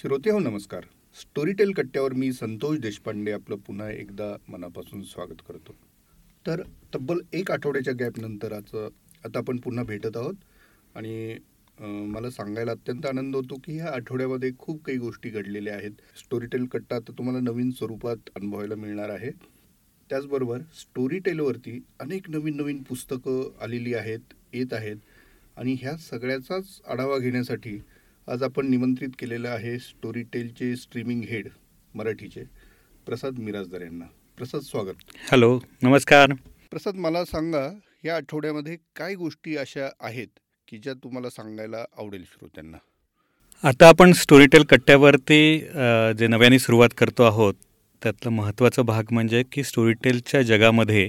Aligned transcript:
श्रोते 0.00 0.30
हो 0.30 0.38
नमस्कार. 0.38 0.84
स्टोरीटेल 1.16 1.72
कट्ट्यावर 1.76 2.12
मी 2.12 2.32
संतोष 2.32 2.78
देशपांडे 2.80 3.32
आपलं 3.32 3.56
पुन्हा 3.66 3.88
एकदा 3.90 4.28
मनापासून 4.48 5.02
स्वागत 5.02 5.40
करतो. 5.48 5.74
तर 6.46 6.62
तब्बल 6.94 7.18
एक 7.32 7.50
आठवड्याच्या 7.50 7.94
गॅपनंतर 8.00 8.52
आज 8.52 8.74
आता 8.76 9.38
आपण 9.38 9.58
पुन्हा 9.64 9.84
भेटत 9.84 10.16
आहोत 10.16 10.34
आणि 10.96 11.36
मला 12.12 12.30
सांगायला 12.30 12.70
अत्यंत 12.70 13.06
आनंद 13.06 13.36
होतो 13.36 13.58
की 13.64 13.76
ह्या 13.76 13.92
आठवड्यामध्ये 13.94 14.50
खूप 14.58 14.82
काही 14.84 14.98
गोष्टी 14.98 15.30
घडलेल्या 15.30 15.74
आहेत. 15.74 15.92
स्टोरीटेल 16.18 16.64
कट्टा 16.72 16.96
आता 16.96 17.18
तुम्हाला 17.18 17.40
नवीन 17.50 17.70
स्वरूपात 17.70 18.30
अनुभवायला 18.36 18.74
मिळणार 18.76 19.10
आहे. 19.10 19.30
त्याचबरोबर 20.10 20.60
स्टोरीटेलवरती 20.80 21.78
अनेक 22.00 22.30
नवीन 22.30 22.56
नवीन 22.56 22.82
पुस्तकं 22.88 23.62
आलेली 23.64 23.94
आहेत 23.94 24.34
येत 24.52 24.72
आहेत 24.72 24.96
आणि 25.56 25.76
ह्या 25.80 25.96
सगळ्याचाच 26.10 26.80
आढावा 26.88 27.18
घेण्यासाठी 27.18 27.80
आज 28.28 28.42
आपण 28.42 28.66
निमंत्रित 28.70 29.10
केलेलं 29.18 29.48
आहे 29.48 29.78
स्टोरीटेलचे 29.78 30.74
स्ट्रीमिंग 30.76 31.22
हेड 31.28 31.48
मराठीचे 31.94 32.42
प्रसाद 33.06 33.38
मिराजदार 33.38 33.80
यांना. 33.80 34.04
प्रसाद 34.38 34.60
स्वागत. 34.60 34.94
हॅलो 35.30 35.58
नमस्कार. 35.82 36.32
प्रसाद 36.70 36.96
मला 36.96 37.24
सांगा 37.24 37.66
या 38.04 38.16
आठवड्यामध्ये 38.16 38.76
काय 38.96 39.14
गोष्टी 39.14 39.56
अशा 39.56 39.88
आहेत 40.00 40.28
की 40.68 40.78
ज्या 40.78 40.94
तुम्हाला 40.94 41.30
सांगायला 41.30 41.84
आवडेल 41.98 42.24
श्रोत्यांना? 42.24 42.76
आता 43.64 43.88
आपण 43.88 44.12
स्टोरीटेल 44.12 44.64
कट्ट्यावरती 44.64 45.58
जे 46.18 46.26
नव्याने 46.26 46.58
सुरुवात 46.58 46.94
करतो 46.98 47.22
आहोत 47.22 47.54
त्यातला 48.02 48.30
महत्त्वाचा 48.30 48.82
भाग 48.82 49.12
म्हणजे 49.12 49.42
की 49.52 49.62
स्टोरीटेलच्या 49.64 50.42
जगामध्ये 50.42 51.08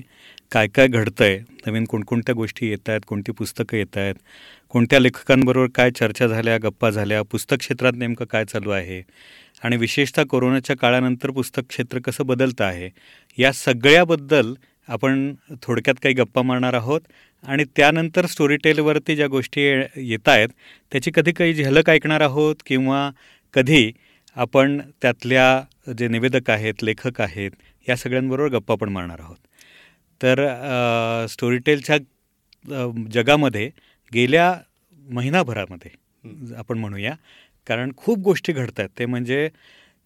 काय 0.52 0.68
काय 0.68 0.88
घडतं 0.88 1.24
आहे 1.24 1.40
नवीन 1.68 1.86
कोणकोणत्या 1.86 2.36
गोष्टी 2.36 2.70
येत 2.70 2.90
आहेत? 2.90 3.02
कोणती 3.08 3.32
पुस्तकं 3.32 3.78
येत 3.78 3.98
आहेत? 3.98 4.16
कोणत्या 4.70 5.00
लेखकांबरोबर 5.00 5.68
काय 5.76 5.92
चर्चा 5.92 6.28
झाल्या 6.28 6.58
गप्पा 6.58 6.90
झाल्या? 6.90 7.22
पुस्तक 7.22 7.58
क्षेत्रात 7.60 7.94
नेमकं 7.96 8.26
काय 8.26 8.46
चालू 8.46 8.70
आहे? 8.70 9.02
आणि 9.64 9.78
विशेषतः 9.78 10.24
कोरोनाच्या 10.24 10.76
काळानंतर 10.78 11.32
पुस्तक 11.32 11.62
क्षेत्र 11.70 12.00
कसं 12.00 12.26
बदलतं 12.26 12.64
आहे? 12.64 12.90
या 13.38 13.52
सगळ्याबद्दल 13.52 14.54
आपण 14.88 15.34
थोडक्यात 15.62 15.96
काही 16.04 16.16
गप्पा 16.16 16.42
मारणार 16.42 16.74
आहोत. 16.74 17.02
आणि 17.44 17.64
त्यानंतर 17.76 18.26
स्टोरीटेलवरती 18.26 19.16
ज्या 19.16 19.28
गोष्टी 19.28 19.62
येत 19.96 20.30
आहेत 20.30 20.50
त्याची 20.92 21.12
कधी 21.16 21.32
काही 21.32 21.54
झलक 21.54 21.90
ऐकणार 21.90 22.22
आहोत? 22.22 22.56
किंवा 22.66 23.10
कधी 23.54 23.92
आपण 24.36 24.80
त्यातल्या 25.02 25.64
जे 26.00 26.08
निवेदक 26.08 26.50
आहेत 26.50 26.84
लेखक 26.84 27.22
आहेत 27.22 27.52
या 27.90 27.96
सगळ्यांबरोबर 27.96 28.50
गप्पा 28.50 28.76
पण 28.76 28.90
मारणार 28.90 29.20
आहोत. 29.20 29.38
तर 30.22 30.46
स्टोरीटेलच्या 31.30 31.98
जगामध्ये 33.12 33.70
गेल्या 34.12 34.54
महिनाभरामध्ये 35.10 35.92
आपण 36.56 36.78
म्हणूया 36.78 37.14
कारण 37.68 37.92
खूप 37.98 38.20
गोष्टी 38.20 38.54
घडत 38.54 38.80
आहेत 38.80 38.90
ते 39.00 39.06
म्हणजे 39.06 39.50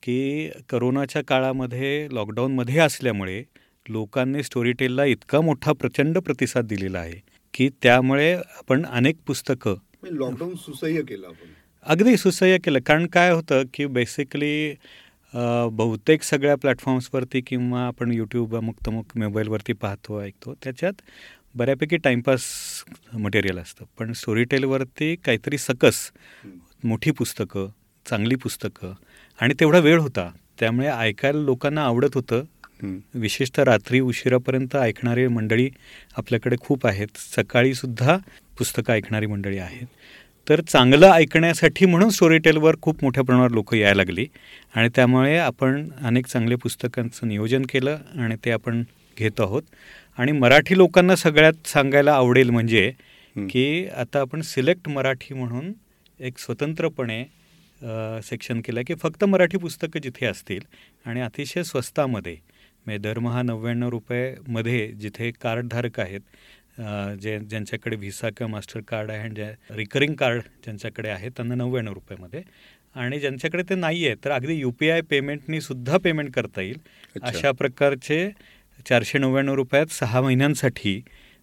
की 0.04 0.50
करोनाच्या 0.70 1.22
काळामध्ये 1.28 2.08
लॉकडाऊनमध्ये 2.12 2.80
असल्यामुळे 2.80 3.44
लोकांनी 3.86 4.44
स्टोरीटेलला 4.44 5.06
इतका 5.06 5.42
मोठा 5.42 5.74
प्रचंड 5.74 6.18
प्रतिसाद 6.18 6.66
दिलेला 6.66 7.00
आहे 7.00 7.20
की 7.54 7.70
त्यामुळे 7.84 8.34
आपण 8.36 8.86
अनेक 8.86 9.16
पुस्तकं 9.28 9.76
लॉकडाऊन 10.12 10.56
सुसह्य 10.56 11.02
केलं 11.02 11.28
आपण. 11.28 11.48
अगदी 11.86 12.18
सुसह्य 12.18 12.58
केलं. 12.58 12.80
कारण 12.80 13.06
काय 13.08 13.32
होतं 13.32 13.64
की 13.74 13.86
बेसिकली 13.86 14.76
बहुतेक 15.72 16.24
सगळ्या 16.24 16.56
प्लॅटफॉर्म्सवरती 16.56 17.42
किंवा 17.42 17.88
आपण 17.88 18.12
यूट्यूब 18.12 18.56
अमुक 18.56 18.76
तमुक 18.88 19.18
मोबाईलवरती 19.18 19.74
पाहतो 19.74 20.22
ऐकतो 20.22 20.54
त्याच्यात 20.64 20.94
बऱ्यापैकी 21.56 21.98
टाईमपास 21.98 22.42
मटेरियल 23.14 23.60
असतं. 23.60 23.86
पण 24.00 24.14
स्टोरीटेलवरती 24.14 25.16
काहीतरी 25.16 25.58
सकस 25.58 26.12
मोठी 26.84 27.12
पुस्तकं 27.12 27.68
चांगली 28.10 28.36
पुस्तकं 28.36 28.94
आणि 29.42 29.54
तेवढा 29.60 29.80
वेळ 29.80 30.00
होता. 30.00 30.32
त्यामुळे 30.60 30.88
ऐकायला 30.88 31.40
लोकांना 31.40 31.84
आवडत 31.84 32.16
होतं. 32.16 32.44
विशेषतः 33.14 33.64
रात्री 33.64 34.00
उशिरापर्यंत 34.00 34.76
ऐकणारी 34.76 35.28
मंडळी 35.28 35.70
आपल्याकडे 36.18 36.56
खूप 36.60 36.88
आहेत. 36.88 37.08
सकाळीसुद्धा 37.16 38.18
पुस्तकं 38.58 38.94
ऐकणारी 38.94 39.26
मंडळी 39.26 39.58
आहेत. 39.58 39.88
तर 40.48 40.62
चांगलं 40.62 41.12
ऐकण्यासाठी 41.12 41.86
म्हणून 41.86 42.10
स्टोरीटेलवर 42.10 42.76
खूप 42.82 43.04
मोठ्या 43.04 43.24
प्रमाणावर 43.24 43.52
लोक 43.52 43.74
यायला 43.74 43.98
लागली 43.98 44.26
आणि 44.76 44.90
त्यामुळे 44.96 45.38
आपण 45.38 45.88
अनेक 46.02 46.26
चांगल्या 46.26 46.58
पुस्तकांचं 46.58 47.28
नियोजन 47.28 47.64
केलं 47.70 47.98
आणि 48.18 48.36
ते 48.46 48.52
आपण 48.52 48.84
घेत 49.18 49.42
आहोत 49.42 49.64
आणि 50.18 50.32
मराठी 50.32 50.78
लोकांना 50.78 51.16
सगळ्यात 51.16 51.68
सांगायला 51.68 52.14
आवडेल 52.14 52.50
म्हणजे. 52.50 52.92
की 53.36 53.88
आता 53.88 54.20
आपण 54.20 54.42
सिलेक्ट 54.42 54.88
मराठी 54.90 55.34
म्हणून 55.34 55.72
एक 56.20 56.38
स्वतंत्रपणे 56.38 57.24
सेक्शन 58.24 58.62
केलं 58.62 58.82
की 58.88 58.94
फक्त 58.94 59.24
मराठी 59.24 59.58
पुस्तकं 59.58 60.00
जिथे 60.00 60.26
असतील 60.26 60.60
आणि 61.06 61.22
अतिशय 61.22 61.64
स्वस्तामध्ये 61.64 62.36
म्हणजे 62.86 62.98
दरमहा 62.98 63.42
नव्याण्णव 63.42 63.90
रुपयेमध्ये 63.90 64.88
जिथे 64.92 65.32
कार्डधारक 65.32 66.00
आहेत 66.00 66.22
जे 67.22 67.38
ज्यांच्याकडे 67.40 67.96
व्हिसा 67.96 68.30
किंवा 68.38 68.52
मास्टर 68.52 68.82
कार्ड 68.88 69.12
आहे 69.12 69.20
आणि 69.20 69.36
ज्या 69.36 69.76
रिकरिंग 69.76 70.14
कार्ड 70.20 70.42
ज्यांच्याकडे 70.64 71.10
आहे 71.10 71.30
त्यांना 71.30 71.56
नव्याण्णव 71.56 71.94
रुपयामध्ये. 71.94 72.42
आणि 72.96 73.20
ज्यांच्याकडे 73.20 73.64
ते 73.70 73.76
नाही 73.76 74.06
आहे 74.08 74.16
तर 74.26 74.32
अगदी 74.32 74.54
यू 74.54 74.72
पी 74.80 74.90
आय 74.90 75.02
पेमेंटनी 75.10 75.62
सुद्धा 75.62 75.98
पेमेंट 76.04 76.32
करता 76.36 76.62
येईल. 76.62 76.78
अशा 77.22 77.52
प्रकारचे 77.52 78.30
चारशे 78.90 79.18
नव्याण्णव 79.20 79.54
रुपयात 79.56 79.92
सहा 79.92 80.22
महिन्यांसाठी 80.22 81.02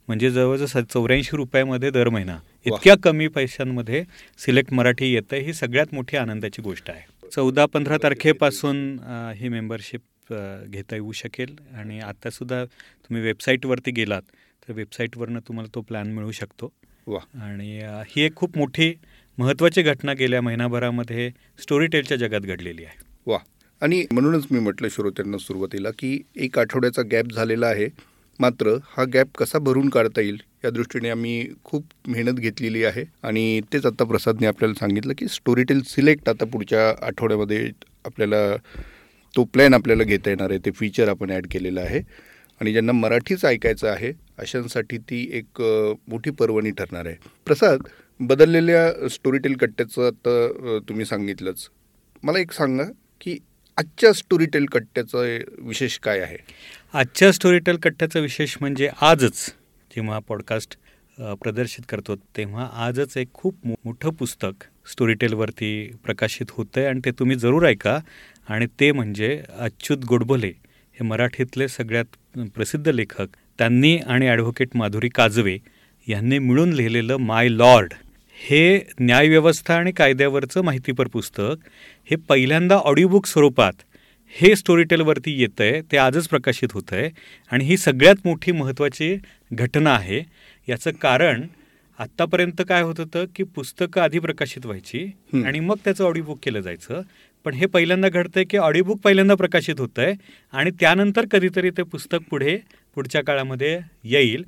म्हणजे 0.08 0.30
जवळजवळ 0.30 0.82
चौऱ्याऐंशी 0.84 1.36
रुपयामध्ये 1.36 1.90
दर 1.90 2.08
महिना 2.08 2.38
इतक्या 2.66 2.94
कमी 3.02 3.28
पैशांमध्ये 3.28 4.02
सिलेक्ट 4.38 4.72
मराठी 4.74 5.12
येतं 5.12 5.36
ही 5.36 5.52
सगळ्यात 5.54 5.94
मोठी 5.94 6.16
आनंदाची 6.16 6.62
गोष्ट 6.62 6.90
आहे. 6.90 7.02
चौदा 7.34 7.66
पंधरा 7.66 7.96
तारखेपासून 8.02 8.98
ही 9.36 9.48
मेंबरशिप 9.48 10.32
घेता 10.32 10.94
येऊ 10.94 11.12
शकेल. 11.12 11.54
आणि 11.74 12.00
आत्तासुद्धा 12.00 12.64
तुम्ही 12.64 13.22
वेबसाईटवरती 13.22 13.90
गेलात 13.90 14.22
तर 14.68 14.72
वेबसाईटवरनं 14.72 15.40
तुम्हाला 15.48 15.74
तो 15.74 15.80
प्लॅन 15.80 16.12
मिळू 16.12 16.30
शकतो. 16.32 16.72
वा. 17.06 17.18
आणि 17.42 17.80
ही 18.06 18.22
एक 18.22 18.34
खूप 18.34 18.58
मोठी 18.58 18.94
महत्त्वाची 19.38 19.82
घटना 19.82 20.12
गेल्या 20.12 20.42
महिनाभरामध्ये 20.42 21.30
स्टोरीटेलच्या 21.62 22.16
जगात 22.16 22.40
घडलेली 22.40 22.84
आहे. 22.84 22.98
वा. 23.26 23.38
आणि 23.80 24.06
म्हणूनच 24.12 24.46
मी 24.50 24.58
म्हटलं 24.58 24.88
श्रोत्यांना 24.88 25.38
सुरुवातीला 25.38 25.90
की 25.90 26.22
एक 26.36 26.58
आठवड्याचा 26.58 27.02
गॅप 27.02 27.24
झालेला 27.24 27.66
आहे. 27.66 27.88
मात्र 28.40 28.76
हा 28.96 29.04
गॅप 29.04 29.28
कसा 29.38 29.58
भरून 29.58 29.88
काढता 29.88 30.20
येईल 30.20 30.40
या 30.64 30.70
दृष्टीने 30.70 31.10
आम्ही 31.10 31.48
खूप 31.64 31.84
मेहनत 32.06 32.32
घेतलेली 32.32 32.84
आहे. 32.84 33.04
आणि 33.22 33.60
तेच 33.72 33.86
आता 33.86 34.04
प्रसादने 34.04 34.46
आपल्याला 34.46 34.74
सांगितलं 34.74 35.12
की 35.18 35.28
स्टोरीटेल 35.28 35.82
सिलेक्ट 35.82 36.28
आता 36.28 36.44
पुढच्या 36.44 37.06
आठवड्यामध्ये 37.06 37.70
आपल्याला 38.04 38.56
तो 39.36 39.44
प्लॅन 39.44 39.74
आपल्याला 39.74 40.02
घेता 40.02 40.30
येणार 40.30 40.50
आहे. 40.50 40.58
ते 40.58 40.70
फीचर 40.70 41.08
आपण 41.08 41.30
ॲड 41.30 41.46
केलेलं 41.50 41.80
आहे. 41.80 42.00
आणि 42.60 42.72
ज्यांना 42.72 42.92
मराठीच 42.92 43.44
ऐकायचं 43.44 43.88
आहे 43.88 44.12
अशांसाठी 44.42 44.98
ती 45.10 45.20
एक 45.38 45.60
मोठी 46.08 46.30
पर्वणी 46.30 46.70
ठरणार 46.78 47.06
आहे. 47.06 47.16
प्रसाद 47.46 47.88
बदललेल्या 48.20 49.08
स्टोरीटेल 49.10 49.56
कट्ट्याचं 49.56 50.06
आता 50.06 50.78
तुम्ही 50.88 51.04
सांगितलंच. 51.04 51.68
मला 52.22 52.38
एक 52.38 52.52
सांगा 52.52 52.84
की 53.20 53.38
आजच्या 53.78 54.12
स्टोरीटेल 54.12 54.64
कट्ट्याचं 54.72 55.38
विशेष 55.66 55.98
काय 55.98 56.20
आहे? 56.20 56.36
आजच्या 56.94 57.30
स्टोरीटेल 57.32 57.76
कट्ट्याचं 57.82 58.20
विशेष 58.20 58.56
म्हणजे 58.60 58.88
आजच 59.00 59.46
जेव्हा 59.90 60.18
पॉडकास्ट 60.28 60.76
प्रदर्शित 61.40 61.84
करतो 61.88 62.14
तेव्हा 62.36 62.68
आजच 62.86 63.16
एक 63.16 63.32
खूप 63.34 63.66
मोठं 63.66 64.10
पुस्तक 64.10 64.64
स्टोरीटेलवरती 64.90 65.72
प्रकाशित 66.04 66.50
होतं 66.50 66.80
आहे 66.80 66.88
आणि 66.88 67.00
ते 67.04 67.10
तुम्ही 67.18 67.36
जरूर 67.36 67.66
ऐका. 67.66 67.98
आणि 68.48 68.66
ते 68.80 68.90
म्हणजे 68.92 69.40
अच्युत 69.58 70.04
गोडबोले 70.08 70.52
हे 70.96 71.04
मराठीतले 71.04 71.68
सगळ्यात 71.68 72.38
प्रसिद्ध 72.54 72.88
लेखक 72.88 73.36
त्यांनी 73.58 73.96
आणि 73.98 74.28
ॲडव्होकेट 74.28 74.68
माधुरी 74.74 75.08
काजवे 75.08 75.56
यांनी 76.06 76.38
मिळून 76.38 76.72
लिहिलेलं 76.72 77.16
माय 77.16 77.48
लॉर्ड 77.48 77.92
हे 78.38 78.80
न्यायव्यवस्था 79.00 79.74
आणि 79.74 79.92
कायद्यावरचं 79.92 80.62
माहितीपर 80.64 81.08
पुस्तक. 81.08 81.56
हे 82.10 82.16
पहिल्यांदा 82.28 82.76
ऑडिओबुक 82.76 83.26
स्वरूपात 83.26 83.82
हे 84.36 84.54
स्टोरीटेलवरती 84.56 85.40
येतं 85.40 85.64
आहे 85.64 85.80
ते 85.92 85.96
आजच 85.96 86.28
प्रकाशित 86.28 86.68
होतं 86.72 86.96
आहे 86.96 87.08
आणि 87.50 87.64
ही 87.64 87.76
सगळ्यात 87.76 88.26
मोठी 88.26 88.52
महत्त्वाची 88.52 89.16
घटना 89.52 89.94
आहे. 89.94 90.20
याचं 90.68 90.90
कारण 91.00 91.42
आत्तापर्यंत 91.98 92.62
काय 92.68 92.82
होत 92.82 93.00
होतं 93.00 93.24
की 93.36 93.42
पुस्तकं 93.56 94.00
आधी 94.00 94.18
प्रकाशित 94.18 94.66
व्हायची. 94.66 95.04
आणि 95.44 95.60
मग 95.60 95.76
त्याचं 95.84 96.04
ऑडिओबुक 96.04 96.38
केलं 96.42 96.60
जायचं. 96.60 97.00
पण 97.44 97.54
हे 97.54 97.66
पहिल्यांदा 97.66 98.08
घडतंय 98.08 98.44
की 98.44 98.56
ऑडिओबुक 98.56 99.00
पहिल्यांदा 99.00 99.34
प्रकाशित 99.34 99.80
होतं 99.80 100.02
आहे 100.02 100.14
आणि 100.52 100.70
त्यानंतर 100.80 101.26
कधीतरी 101.30 101.70
ते 101.70 101.82
पुस्तक 101.82 102.28
पुढे 102.30 102.56
पुढच्या 102.94 103.24
काळामध्ये 103.24 103.78
येईल. 104.04 104.44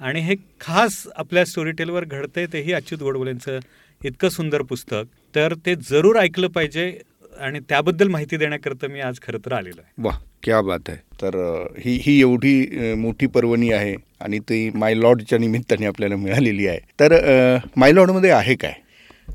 आणि 0.00 0.20
हे 0.20 0.34
खास 0.60 1.06
आपल्या 1.16 1.44
स्टोरीटेलवर 1.44 2.04
घडतंय 2.04 2.46
तेही 2.52 2.72
अच्युत 2.72 3.00
गोडबोलेंचं 3.02 3.58
इतकं 4.04 4.28
सुंदर 4.28 4.62
पुस्तक. 4.62 5.04
तर 5.34 5.54
ते 5.66 5.74
जरूर 5.90 6.16
ऐकलं 6.16 6.48
पाहिजे 6.48 6.98
आणि 7.40 7.58
त्याबद्दल 7.68 8.08
माहिती 8.08 8.36
देण्याकरता 8.36 8.86
मी 8.88 9.00
आज 9.00 9.18
खरं 9.22 9.38
तर 9.38 9.52
आलेलो 9.52 9.80
आहे. 9.80 10.02
वा 10.02 10.12
क्या 10.42 10.60
बात 10.62 10.88
आहे. 10.88 10.96
तर 11.22 11.64
ही 11.78 11.94
ही 12.02 12.20
एवढी 12.20 12.94
मोठी 12.94 13.26
पर्वणी 13.26 13.70
आहे 13.72 13.94
आणि 14.20 14.38
ती 14.38 14.70
माय 14.74 14.94
लॉर्डच्या 14.94 15.38
निमित्ताने 15.38 15.86
आपल्याला 15.86 16.16
मिळालेली 16.16 16.66
आहे. 16.66 16.78
तर 17.00 17.12
अ, 17.12 17.58
माय 17.76 17.92
लॉर्डमध्ये 17.92 18.30
आहे 18.30 18.54
काय? 18.54 18.74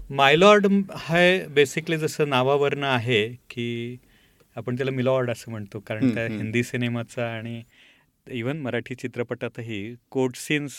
मायलॉर्ड 0.10 0.68
हा 0.96 1.20
बेसिकली 1.50 1.98
जसं 1.98 2.30
नावावरनं 2.30 2.88
आहे 2.88 3.28
की 3.50 3.98
आपण 4.56 4.76
त्याला 4.78 4.92
मिलॉर्ड 4.92 5.30
असं 5.30 5.52
म्हणतो. 5.52 5.80
कारण 5.80 6.14
त्या 6.14 6.26
हिंदी 6.28 6.64
सिनेमाचा 6.64 7.32
आणि 7.34 7.62
इवन 8.32 8.58
मराठी 8.62 8.96
चित्रपटातही 8.96 9.80
कोर्ट 10.12 10.36
सीन्स 10.36 10.74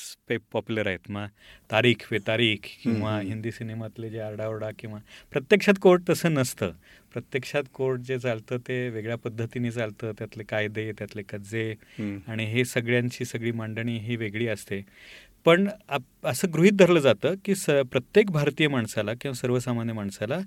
पॉप्युलर 0.53 0.87
आहेत. 0.87 1.11
मग 1.11 1.27
तारीख 1.71 2.07
वे 2.13 2.19
तारीख 2.27 2.69
किंवा 2.83 3.19
हिंदी 3.21 3.51
सिनेमातले 3.53 4.11
जे 4.11 4.19
आरडाओरडा 4.21 4.71
किंवा 4.79 4.99
प्रत्यक्षात 5.33 5.79
कोर्ट 5.83 6.09
तसं 6.11 6.33
नसतं. 6.35 6.71
प्रत्यक्षात 7.13 7.65
कोर्ट 7.75 8.01
जे 8.01 8.19
चालतं 8.19 8.59
ते 8.69 8.89
वेगळ्या 8.91 9.17
पद्धतीने 9.25 9.71
चालतं. 9.71 10.13
त्यातले 10.19 10.45
कायदे 10.49 10.91
त्यातले 10.99 11.23
कज्जे 11.23 11.71
आणि 12.29 12.45
हे 12.53 12.65
सगळ्यांची 12.65 13.25
सगळी 13.25 13.53
मांडणी 13.53 13.99
ही 13.99 14.17
वेगळी 14.17 14.47
असते. 14.49 14.85
पण 15.45 15.69
असं 16.25 16.49
गृहित 16.53 16.73
धरलं 16.73 17.01
जातं 17.01 17.35
की 17.45 17.55
स 17.55 17.71
प्रत्येक 17.93 18.31
भारतीय 18.31 18.69
माणसाला 18.69 19.13
किंवा 19.21 19.35
सर्वसामान्य 19.35 19.93
माणसाला 19.93 20.39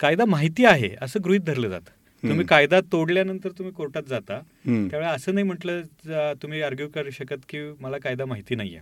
कायदा 0.00 0.24
माहिती 0.24 0.64
आहे 0.64 0.94
असं 1.02 1.20
गृहित 1.24 1.40
धरलं 1.40 1.68
जातं. 1.68 1.90
तुम्ही 2.22 2.44
कायदा 2.46 2.80
तोडल्यानंतर 2.92 3.50
तुम्ही 3.58 3.72
कोर्टात 3.74 4.02
जाता. 4.08 4.40
त्यावेळेला 4.64 5.10
असं 5.10 5.34
नाही 5.34 5.46
म्हटलं 5.46 6.32
तुम्ही 6.42 6.62
आर्ग्यू 6.62 6.88
करू 6.88 7.10
शकत 7.10 7.44
की 7.48 7.58
मला 7.80 7.98
कायदा 7.98 8.24
माहिती 8.24 8.54
नाहीये. 8.54 8.80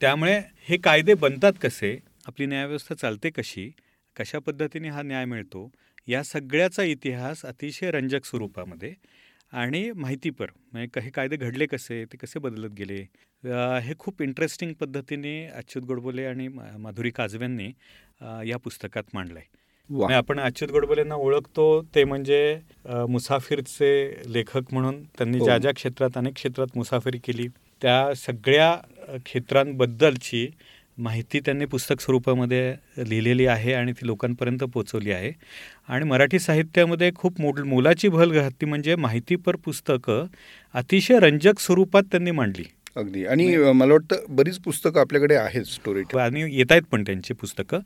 त्यामुळे 0.00 0.38
हे 0.68 0.76
कायदे 0.76 1.14
बनतात 1.14 1.52
कसे 1.62 1.96
आपली 2.26 2.46
न्यायव्यवस्था 2.46 2.94
चालते 2.94 3.30
कशी 3.30 3.70
कशा 4.16 4.38
पद्धतीने 4.38 4.88
हा 4.88 5.02
न्याय 5.02 5.24
मिळतो 5.24 5.70
या 6.08 6.22
सगळ्याचा 6.24 6.82
इतिहास 6.82 7.44
अतिशय 7.44 7.90
रंजक 7.90 8.24
स्वरूपामध्ये 8.24 8.92
आणि 9.52 9.90
माहितीपर 9.90 10.50
म्हणजे 10.72 10.88
काही 10.94 11.10
कायदे 11.10 11.36
घडले 11.36 11.66
कसे 11.66 12.04
ते 12.04 12.16
कसे 12.16 12.38
बदलत 12.38 12.70
गेले 12.70 13.00
हे 13.82 13.94
खूप 13.98 14.22
इंटरेस्टिंग 14.22 14.72
पद्धतीने 14.72 15.34
अच्युत 15.46 15.84
गोडबोले 15.84 16.24
आणि 16.24 16.48
माधुरी 16.48 17.10
काजव्यांनी 17.10 17.70
या 18.48 18.56
पुस्तकात 18.56 19.14
मांडलं 19.14 19.38
आहे 19.38 19.58
आपण 19.90 20.40
अच्युत 20.40 20.70
गोडबोलेंना 20.70 21.14
ओळखतो 21.14 21.82
ते 21.94 22.04
म्हणजे 22.04 22.58
मुसाफिरचे 23.08 24.22
लेखक 24.26 24.72
म्हणून 24.72 25.02
त्यांनी 25.18 25.38
ज्या 25.40 25.58
ज्या 25.58 25.72
क्षेत्रात 25.72 26.16
अनेक 26.16 26.34
क्षेत्रात 26.34 26.76
मुसाफिरी 26.76 27.18
केली 27.18 27.46
त्या 27.82 28.14
सगळ्या 28.14 28.74
क्षेत्रांबद्दलची 29.24 30.48
माहिती 30.98 31.40
त्यांनी 31.40 31.64
पुस्तक 31.64 32.00
स्वरूपामध्ये 32.00 32.74
लिहिलेली 33.08 33.46
आहे 33.46 33.72
आणि 33.72 33.92
ती 33.92 34.06
लोकांपर्यंत 34.06 34.64
पोचवली 34.64 35.12
आहे. 35.12 35.32
आणि 35.88 36.04
मराठी 36.04 36.38
साहित्यामध्ये 36.38 37.10
खूप 37.14 37.40
मोठ 37.40 37.60
मोलाची 37.60 38.08
भल 38.08 38.32
घातली 38.32 38.66
म्हणजे 38.66 38.94
माहितीपर 38.94 39.56
पुस्तकं 39.56 40.26
अतिशय 40.74 41.18
रंजक 41.18 41.58
स्वरूपात 41.58 42.02
त्यांनी 42.02 42.30
मांडली. 42.30 42.64
अगदी. 42.96 43.24
आणि 43.24 43.56
मला 43.56 43.92
वाटतं 43.92 44.24
बरीच 44.28 44.58
पुस्तकं 44.58 45.00
आपल्याकडे 45.00 45.34
आहेत 45.34 45.64
स्टोरी 45.64 46.02
आणि 46.18 46.42
येत 46.56 46.70
आहेत 46.70 46.82
पण 46.90 47.02
त्यांची 47.02 47.34
पुस्तकं. 47.34 47.78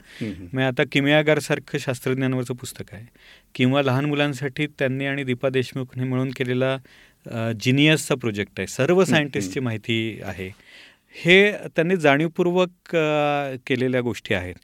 मग 0.53 0.63
आता 0.63 0.83
किमयागारसारखं 0.93 1.79
शास्त्रज्ञानावरचं 1.79 2.55
पुस्तक 2.55 2.85
आहे. 2.93 3.07
किंवा 3.55 3.83
लहान 3.83 4.05
मुलांसाठी 4.05 4.67
त्यांनी 4.79 5.07
आणि 5.07 5.25
दीपा 5.25 5.49
देशमुखने 5.49 6.05
मिळून 6.05 6.31
केलेला 6.31 6.77
जिनियसचा 7.61 8.15
प्रोजेक्ट 8.15 8.53
आहे. 8.59 8.67
सर्व 8.67 9.05
सायंटिस्टची 9.05 9.61
माहिती 9.61 10.21
आहे. 10.25 10.51
हे 11.25 11.53
त्यांनी 11.53 11.97
जाणीवपूर्वक 11.97 12.97
केलेल्या 13.67 14.01
गोष्टी 14.01 14.35
आहेत. 14.35 14.55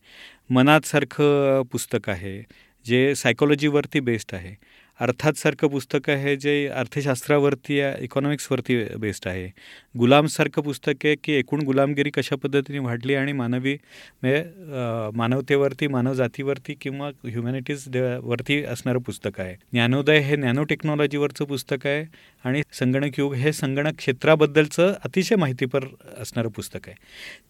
मनातसारखं 0.50 1.62
पुस्तक 1.72 2.08
आहे 2.10 2.40
जे 2.84 3.14
सायकोलॉजीवरती 3.14 4.00
बेस्ड 4.00 4.34
आहे. 4.34 4.54
अर्थातसारखं 5.00 5.68
पुस्तक 5.68 6.08
आहे 6.10 6.34
जे 6.36 6.52
अर्थशास्त्रावरती 6.68 7.78
इकॉनॉमिक्सवरती 8.04 8.74
बेस्ड 9.00 9.28
आहे. 9.28 9.46
गुलामसारखं 9.94 10.62
पुस्तक 10.62 11.04
आहे 11.04 11.14
की 11.24 11.32
एकूण 11.32 11.60
गुलामगिरी 11.64 12.10
कशा 12.10 12.36
पद्धतीने 12.42 12.78
वाढली 12.78 13.14
आणि 13.14 13.32
मानवी 13.32 13.74
म्हणजे 14.22 15.10
मानवतेवरती 15.18 15.86
मानवजातीवरती 15.88 16.74
किंवा 16.80 17.08
ह्युमॅनिटीज 17.24 17.86
वरती 18.22 18.62
असणारं 18.64 18.98
पुस्तक 19.06 19.40
आहे. 19.40 19.54
ज्ञानोदय 19.72 20.18
हे 20.20 20.36
नॅनो 20.36 20.64
टेक्नॉलॉजीवरचं 20.64 21.44
पुस्तक 21.44 21.86
आहे 21.86 22.04
आणि 22.44 22.62
संगणक 22.72 23.18
युग 23.18 23.34
हे 23.34 23.52
संगणक 23.52 23.96
क्षेत्राबद्दलचं 23.98 24.92
अतिशय 25.04 25.36
माहितीपर 25.36 25.84
असणारं 26.18 26.48
पुस्तक 26.56 26.88
आहे. 26.88 26.96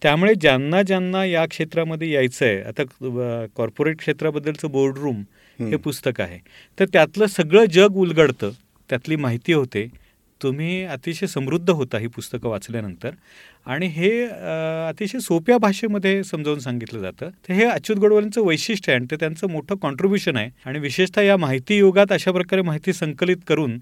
त्यामुळे 0.03 0.35
ज्यांना 0.35 0.83
ज्यांना 0.83 1.25
या 1.25 1.45
क्षेत्रामध्ये 1.47 2.11
यायचं 2.13 2.45
आहे 2.47 2.61
आता 2.63 3.47
कॉर्पोरेट 3.57 3.99
क्षेत्राबद्दलचं 3.99 4.71
बोर्डरूम 4.71 5.23
हे. 5.69 5.77
पुस्तक 5.77 6.21
आहे. 6.21 6.39
तर 6.81 6.85
त्यातलं 6.85 7.27
सगळं 7.27 7.65
जग 7.65 7.97
उलगडतं 7.97 8.51
त्यातली 8.89 9.17
माहिती 9.17 9.53
होते. 9.53 9.89
तुम्ही 10.43 10.85
अतिशय 10.85 11.27
समृद्ध 11.27 11.71
होता 11.71 11.99
ही 11.99 12.07
पुस्तकं 12.07 12.49
वाचल्यानंतर. 12.49 13.11
आणि 13.67 13.87
हे 13.87 14.25
अतिशय 14.89 15.19
सोप्या 15.19 15.59
भाषेमध्ये 15.59 16.25
समजावून 16.25 16.59
सांगितलं 16.59 17.01
जातं. 17.01 17.29
तर 17.29 17.53
हे 17.53 17.65
अच्युत 17.65 17.99
गोडवालांचं 17.99 18.43
वैशिष्ट्य 18.43 18.93
आहे 18.93 18.99
आणि 18.99 19.07
ते 19.11 19.17
त्यांचं 19.17 19.51
मोठं 19.51 19.77
कॉन्ट्रीब्युशन 19.77 20.37
आहे. 20.37 20.51
आणि 20.67 20.79
विशेषतः 20.79 21.23
या 21.23 21.37
माहिती 21.37 21.79
युगात 21.79 22.13
अशा 22.13 22.33
प्रकारे 22.33 22.63
माहिती 22.63 22.93
संकलित 22.93 23.37
करून 23.47 23.79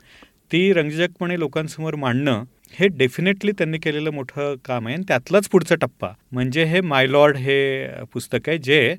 ती 0.53 0.73
रंगजकपणे 0.73 1.39
लोकांसमोर 1.39 1.95
मांडणं 1.95 2.45
हे 2.73 2.89
डेफिनेटली 2.89 3.53
त्यांनी 3.53 3.79
केलेलं 3.79 4.11
मोठं 4.11 4.55
काम 4.65 4.87
आहे. 4.87 4.97
आणि 4.97 5.05
त्यातलाच 5.09 5.49
पुढचा 5.49 5.75
टप्पा 5.75 6.09
म्हणजे 6.33 6.65
हे 6.65 6.81
मायलॉर्ड 6.81 7.37
हे 7.37 7.87
पुस्तक 8.13 8.49
आहे 8.49 8.59
जे 8.59 8.97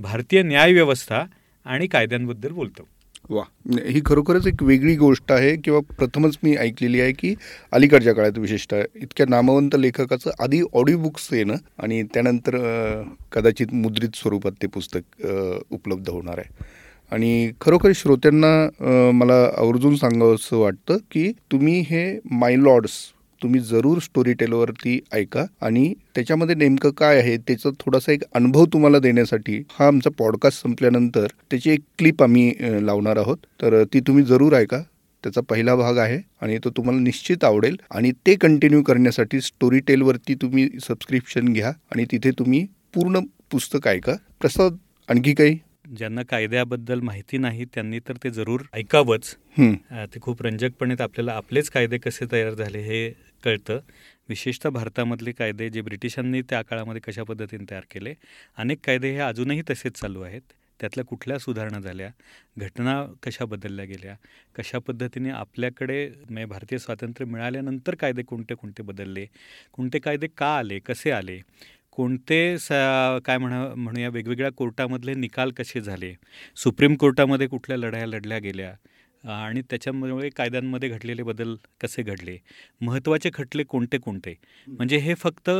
भारतीय 0.00 0.42
न्यायव्यवस्था 0.42 1.24
आणि 1.64 1.86
कायद्यांबद्दल 1.86 2.50
बोलतो. 2.50 2.88
वा. 3.30 3.42
ही 3.88 4.00
खरोखरच 4.06 4.46
एक 4.46 4.62
वेगळी 4.62 4.96
गोष्ट 4.96 5.32
आहे 5.32 5.56
किंवा 5.56 5.80
प्रथमच 5.80 6.38
मी 6.42 6.56
ऐकलेली 6.56 7.00
आहे 7.00 7.12
की 7.12 7.34
अलीकडच्या 7.72 8.12
काळात 8.12 8.38
विशेषतः 8.38 8.82
इतक्या 8.96 9.26
नामवंत 9.28 9.70
लेखकाचं 9.78 10.30
आधी 10.40 10.60
ऑडिओ 10.74 10.98
बुक्स 10.98 11.28
येणं 11.32 11.54
आणि 11.78 12.02
त्यानंतर 12.02 12.56
कदाचित 13.32 13.74
मुद्रित 13.74 14.08
स्वरूपात 14.14 14.52
ते 14.62 14.66
पुस्तक 14.66 15.26
उपलब्ध 15.70 16.10
होणार 16.10 16.38
आहे. 16.38 16.64
आणि 17.10 17.50
खरोखर 17.60 17.92
श्रोत्यांना 17.94 19.10
मला 19.12 19.44
आवर्जून 19.56 19.96
सांगावं 19.96 20.34
असं 20.34 20.56
वाटतं 20.56 20.96
की 21.10 21.32
तुम्ही 21.52 21.80
हे 21.80 22.18
माय 22.30 22.56
लॉर्ड्स 22.56 23.11
तुम्ही 23.42 23.60
जरूर 23.60 23.98
स्टोरी 23.98 24.32
टेलवरती 24.32 24.98
ऐका. 25.12 25.44
आणि 25.60 25.92
त्याच्यामध्ये 26.14 26.54
नेमकं 26.54 26.90
काय 26.90 27.18
आहे 27.18 27.36
त्याचा 27.38 27.70
थोडासा 27.80 28.12
एक 28.12 28.22
अनुभव 28.34 28.64
तुम्हाला 28.72 28.98
देण्यासाठी 28.98 29.62
हा 29.70 29.86
आमचा 29.86 30.10
पॉडकास्ट 30.18 30.62
संपल्यानंतर 30.62 31.26
त्याची 31.50 31.70
एक 31.70 31.80
क्लिप 31.98 32.22
आम्ही 32.22 32.52
लावणार 32.86 33.16
आहोत. 33.16 33.36
तर 33.62 33.82
ती 33.84 34.00
तुम्ही 34.00 34.24
जरूर 34.24 34.52
ऐका. 34.52 34.82
त्याचा 35.24 35.40
पहिला 35.50 35.74
भाग 35.76 35.98
आहे 35.98 36.18
आणि 36.42 36.58
तो 36.64 36.70
तुम्हाला 36.70 37.00
निश्चित 37.00 37.44
आवडेल. 37.44 37.76
आणि 37.90 38.12
ते 38.26 38.34
कंटिन्यू 38.34 38.82
करण्यासाठी 38.82 39.40
स्टोरी 39.40 39.78
टेलवरती 39.78 40.34
तुम्ही 40.34 40.68
सबस्क्रिप्शन 40.80 41.52
घ्या 41.52 41.68
आणि 41.68 42.04
तिथे 42.12 42.30
तुम्ही 42.30 42.66
पूर्ण 42.94 43.20
पुस्तक 43.50 43.88
ऐका. 43.88 44.14
प्रसाद 44.40 44.76
आणखी 45.08 45.34
काही? 45.34 45.58
ज्यांना 45.96 46.22
कायद्याबद्दल 46.22 47.00
माहिती 47.00 47.38
नाही 47.38 47.64
त्यांनी 47.64 47.98
तर 47.98 48.12
ते 48.24 48.30
जरूर 48.30 48.60
ऐकावंच. 48.74 49.34
ते 50.14 50.20
खूप 50.20 50.42
रंजकपणे 50.42 50.94
आपल्याला 51.00 51.32
आपलेच 51.32 51.68
कायदे 51.70 51.98
कसे 51.98 52.26
तयार 52.32 52.54
झाले 52.54 52.78
हे 52.78 53.06
कळतं. 53.44 53.78
विशेषतः 54.28 54.70
भारतामधले 54.70 55.32
कायदे 55.32 55.68
जे 55.70 55.80
ब्रिटिशांनी 55.80 56.42
त्या 56.42 56.62
काळामध्ये 56.62 57.00
कशा 57.06 57.22
पद्धतीने 57.24 57.64
तयार 57.70 57.84
केले 57.90 58.14
अनेक 58.58 58.78
कायदे 58.86 59.10
हे 59.12 59.18
अजूनही 59.20 59.62
तसेच 59.70 60.00
चालू 60.00 60.22
आहेत. 60.22 60.42
त्यातल्या 60.80 61.04
कुठल्या 61.04 61.38
सुधारणा 61.38 61.78
झाल्या 61.80 62.08
घटना 62.58 62.94
कशा 63.22 63.44
बदलल्या 63.44 63.84
गेल्या 63.84 64.14
कशा 64.56 64.78
पद्धतीने 64.78 65.30
आपल्याकडे 65.30 66.06
म्हणजे 66.08 66.44
भारतीय 66.44 66.78
स्वातंत्र्य 66.78 67.26
मिळाल्यानंतर 67.30 67.94
कायदे 67.94 68.22
कोणते 68.22 68.54
कोणते 68.54 68.82
बदलले 68.82 69.26
कोणते 69.72 69.98
कायदे 69.98 70.26
का 70.36 70.46
आले 70.58 70.78
कसे 70.78 71.10
आले 71.10 71.38
कोणते 71.92 72.40
स 72.58 72.68
काय 73.24 73.38
म्हणा 73.38 73.64
म्हणूया 73.76 74.08
वेगवेगळ्या 74.08 74.50
कोर्टामधले 74.52 75.14
निकाल 75.14 75.50
कसे 75.50 75.80
झाले 75.80 76.14
सुप्रीम 76.56 76.94
कोर्टामध्ये 76.94 77.46
कुठल्या 77.46 77.78
लढाया 77.78 78.06
लढल्या 78.06 78.38
गेल्या 78.38 78.74
आणि 79.24 79.62
त्याच्यामुळे 79.70 80.28
कायद्यांमध्ये 80.36 80.88
घडलेले 80.88 81.22
बदल 81.22 81.54
कसे 81.80 82.02
घडले? 82.02 82.36
महत्त्वाचे 82.80 83.30
खटले 83.34 83.64
कोणते 83.64 83.98
कोणते? 83.98 84.34
म्हणजे 84.68 84.96
हे 84.98 85.14
फक्त 85.14 85.50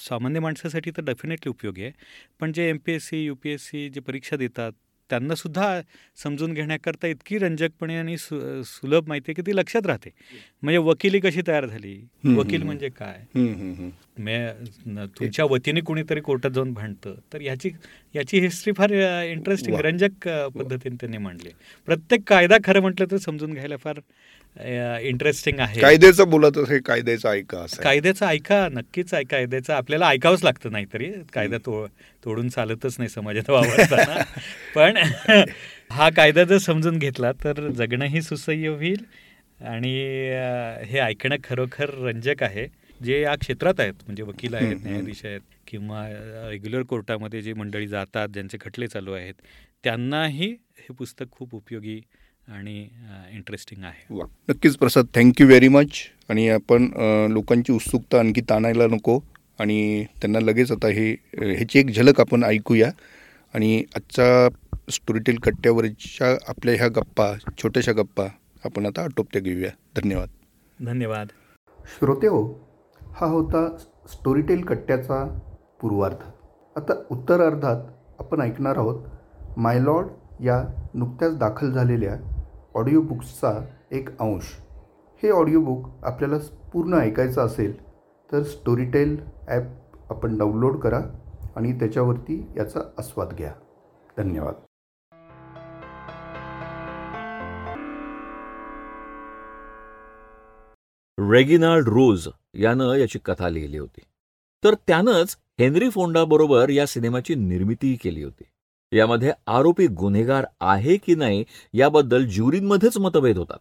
सामान्य 0.00 0.40
माणसासाठी 0.40 0.90
तर 0.90 1.02
डेफिनेटली 1.04 1.50
उपयोगी 1.50 1.82
आहे. 1.82 1.92
पण 2.40 2.52
जे 2.52 2.68
M 2.68 2.78
P 2.86 2.92
S 2.92 3.08
C 3.08 3.24
U 3.24 3.34
P 3.34 3.50
S 3.50 3.66
C 3.66 3.88
जे 3.90 4.00
परीक्षा 4.00 4.36
देतात 4.36 4.72
त्यांना 5.12 5.34
सुद्धा 5.34 5.66
समजून 6.22 6.52
घेण्याकरता 6.54 7.06
इतकी 7.06 7.38
रंजकपणे 7.38 7.96
आणि 7.96 8.16
सु 8.18 8.38
सुलभ 8.66 9.08
माहिती 9.08 9.30
आहे 9.30 9.34
की 9.34 9.42
ती 9.46 9.56
लक्षात 9.56 9.86
राहते. 9.86 10.10
म्हणजे 10.62 10.78
वकिली 10.78 11.20
कशी 11.20 11.42
तयार 11.46 11.66
झाली? 11.66 11.94
वकील 12.36 12.62
म्हणजे 12.62 12.88
काय? 12.88 13.24
तुमच्या 15.18 15.44
वतीने 15.50 15.80
कोणीतरी 15.80 16.20
कोर्टात 16.20 16.50
जाऊन 16.50 16.72
भांडतं. 16.72 17.14
तर 17.32 17.40
याची 17.40 17.70
याची 18.14 18.40
हिस्ट्री 18.40 18.72
फार 18.76 18.90
इंटरेस्टिंग 19.24 19.76
रंजक 19.80 20.28
पद्धतीने 20.56 20.96
त्यांनी 21.00 21.18
मांडली. 21.18 21.50
प्रत्येक 21.88 22.22
कायदा 22.28 22.56
खरं 22.64 22.80
म्हटलं 22.80 23.06
तर 23.10 23.16
समजून 23.16 23.52
घ्यायला 23.54 23.76
फार 23.76 24.00
इंटरेस्टिंग 24.56 25.58
आहे. 25.58 25.80
कायद्याचं 25.80 26.30
बोलत 26.30 26.58
असे 26.58 26.78
कायद्याचं 26.78 27.28
ऐका 27.28 27.64
कायद्याचं 27.82 28.26
ऐका 28.26 28.68
नक्कीच 28.72 29.14
ऐका 29.14 29.36
कायद्याचं 29.36 29.72
आपल्याला 29.72 30.08
ऐकावंच 30.08 30.44
लागतं 30.44 30.72
नाहीतरी. 30.72 31.12
कायदा 31.34 31.58
तो 31.58 31.86
तोडून 32.24 32.48
चालतच 32.48 32.94
नाही 32.98 33.08
समाजात 33.08 33.50
वावरताना. 33.50 34.22
पण 34.74 34.96
हा 35.90 36.10
कायदा 36.10 36.44
जर 36.44 36.58
समजून 36.58 36.98
घेतला 36.98 37.32
तर 37.32 37.68
जगणंही 37.68 38.22
सुसह्य 38.22 38.68
होईल. 38.68 39.04
आणि 39.60 39.96
हे 40.84 40.98
ऐकणं 40.98 41.36
खरोखर 41.44 41.90
रंजक 41.90 42.42
आहे. 42.42 42.66
जे 43.04 43.20
या 43.20 43.34
क्षेत्रात 43.34 43.74
आहेत 43.78 43.92
म्हणजे 43.92 44.22
वकील 44.22 44.54
आहेत. 44.54 44.76
न्यायाधीश 44.82 45.24
आहेत 45.24 45.40
किंवा 45.66 46.06
रेग्युलर 46.50 46.82
कोर्टामध्ये 46.82 47.42
जे 47.42 47.52
मंडळी 47.52 47.86
जातात 47.86 48.28
ज्यांचे 48.28 48.58
खटले 48.60 48.86
चालू 48.86 49.12
आहेत 49.12 49.34
त्यांनाही 49.84 50.50
हे 50.78 50.92
पुस्तक 50.92 51.24
खूप 51.30 51.54
उपयोगी 51.54 52.00
आणि 52.48 52.88
इंटरेस्टिंग 53.32 53.84
आहे. 53.84 54.06
वा. 54.10 54.24
नक्कीच 54.48 54.76
प्रसाद 54.76 55.06
थँक्यू 55.14 55.46
व्हेरी 55.46 55.68
मच 55.68 55.88
आणि 56.28 56.48
आपण 56.48 56.88
लोकांची 57.30 57.72
उत्सुकता 57.72 58.18
आणखी 58.18 58.40
ताणायला 58.40 58.86
नको. 58.86 59.18
आणि 59.60 60.04
त्यांना 60.20 60.40
लगेच 60.40 60.72
आता 60.72 60.88
हे 60.88 61.10
ह्याची 61.34 61.78
एक 61.78 61.90
झलक 61.90 62.20
आपण 62.20 62.44
ऐकूया. 62.44 62.90
आणि 63.54 63.82
आजच्या 63.96 64.48
स्टोरीटेल 64.90 65.36
कट्ट्यावरच्या 65.36 66.36
आपल्या 66.48 66.74
ह्या 66.74 66.88
गप्पा 66.88 67.32
छोट्याशा 67.58 67.92
गप्पा 67.92 68.24
आपण 68.64 68.86
आता 68.86 69.02
आटोपत्या 69.02 69.42
घेऊया. 69.42 69.70
धन्यवाद. 69.96 70.28
धन्यवाद. 70.80 71.26
श्रोते 71.84 72.26
हो 72.26 72.42
हा 73.12 73.26
होता 73.26 73.76
स्टोरीटेल 74.08 74.60
कट्ट्याचा 74.62 75.24
पूर्वार्ध. 75.80 76.16
आता 76.76 76.92
उत्तरार्धात 77.10 77.80
आपण 78.18 78.40
ऐकणार 78.40 78.76
आहोत 78.76 79.58
मायलॉर्ड 79.58 80.08
या 80.44 80.62
नुकत्याच 80.94 81.36
दाखल 81.38 81.72
झालेल्या 81.72 82.14
ऑडिओबुक्सचा 82.74 83.60
एक 83.90 84.18
अंश. 84.18 84.42
हे 85.22 85.30
ऑडिओबुक 85.30 86.04
आपल्याला 86.04 86.36
पूर्ण 86.72 86.94
ऐकायचं 86.94 87.46
असेल 87.46 87.82
तर 88.32 88.42
स्टोरीटेल 88.42 89.16
ॲप 89.48 89.62
आपण 90.10 90.38
डाउनलोड 90.38 90.76
करा 90.76 91.00
आणि 91.56 91.78
त्याच्यावरती 91.78 92.46
याचा 92.56 92.80
आस्वाद 92.98 93.28
घ्या. 93.32 93.52
धन्यवाद. 94.18 94.54
रेगिनाल्ड 101.30 101.88
रोज 101.88 102.28
यानं 102.54 102.94
याची 102.94 103.18
कथा 103.18 103.48
लिहिली 103.48 103.78
होती. 103.78 104.00
तर 104.64 104.74
त्यानंच 104.74 105.36
हेनरी 105.60 105.90
फोंडाबरोबर 105.90 106.70
या 106.70 106.86
सिनेमाची 106.86 107.34
निर्मितीही 107.34 107.96
केली 107.96 108.22
होती. 108.22 108.44
यामध्ये 108.92 109.32
आरोपी 109.46 109.86
गुन्हेगार 109.86 110.46
आहे 110.60 110.96
की 110.96 111.14
नाही 111.14 111.44
याबद्दल 111.72 112.26
ज्युरींमध्येच 112.26 112.98
मतभेद 112.98 113.38
होतात. 113.38 113.58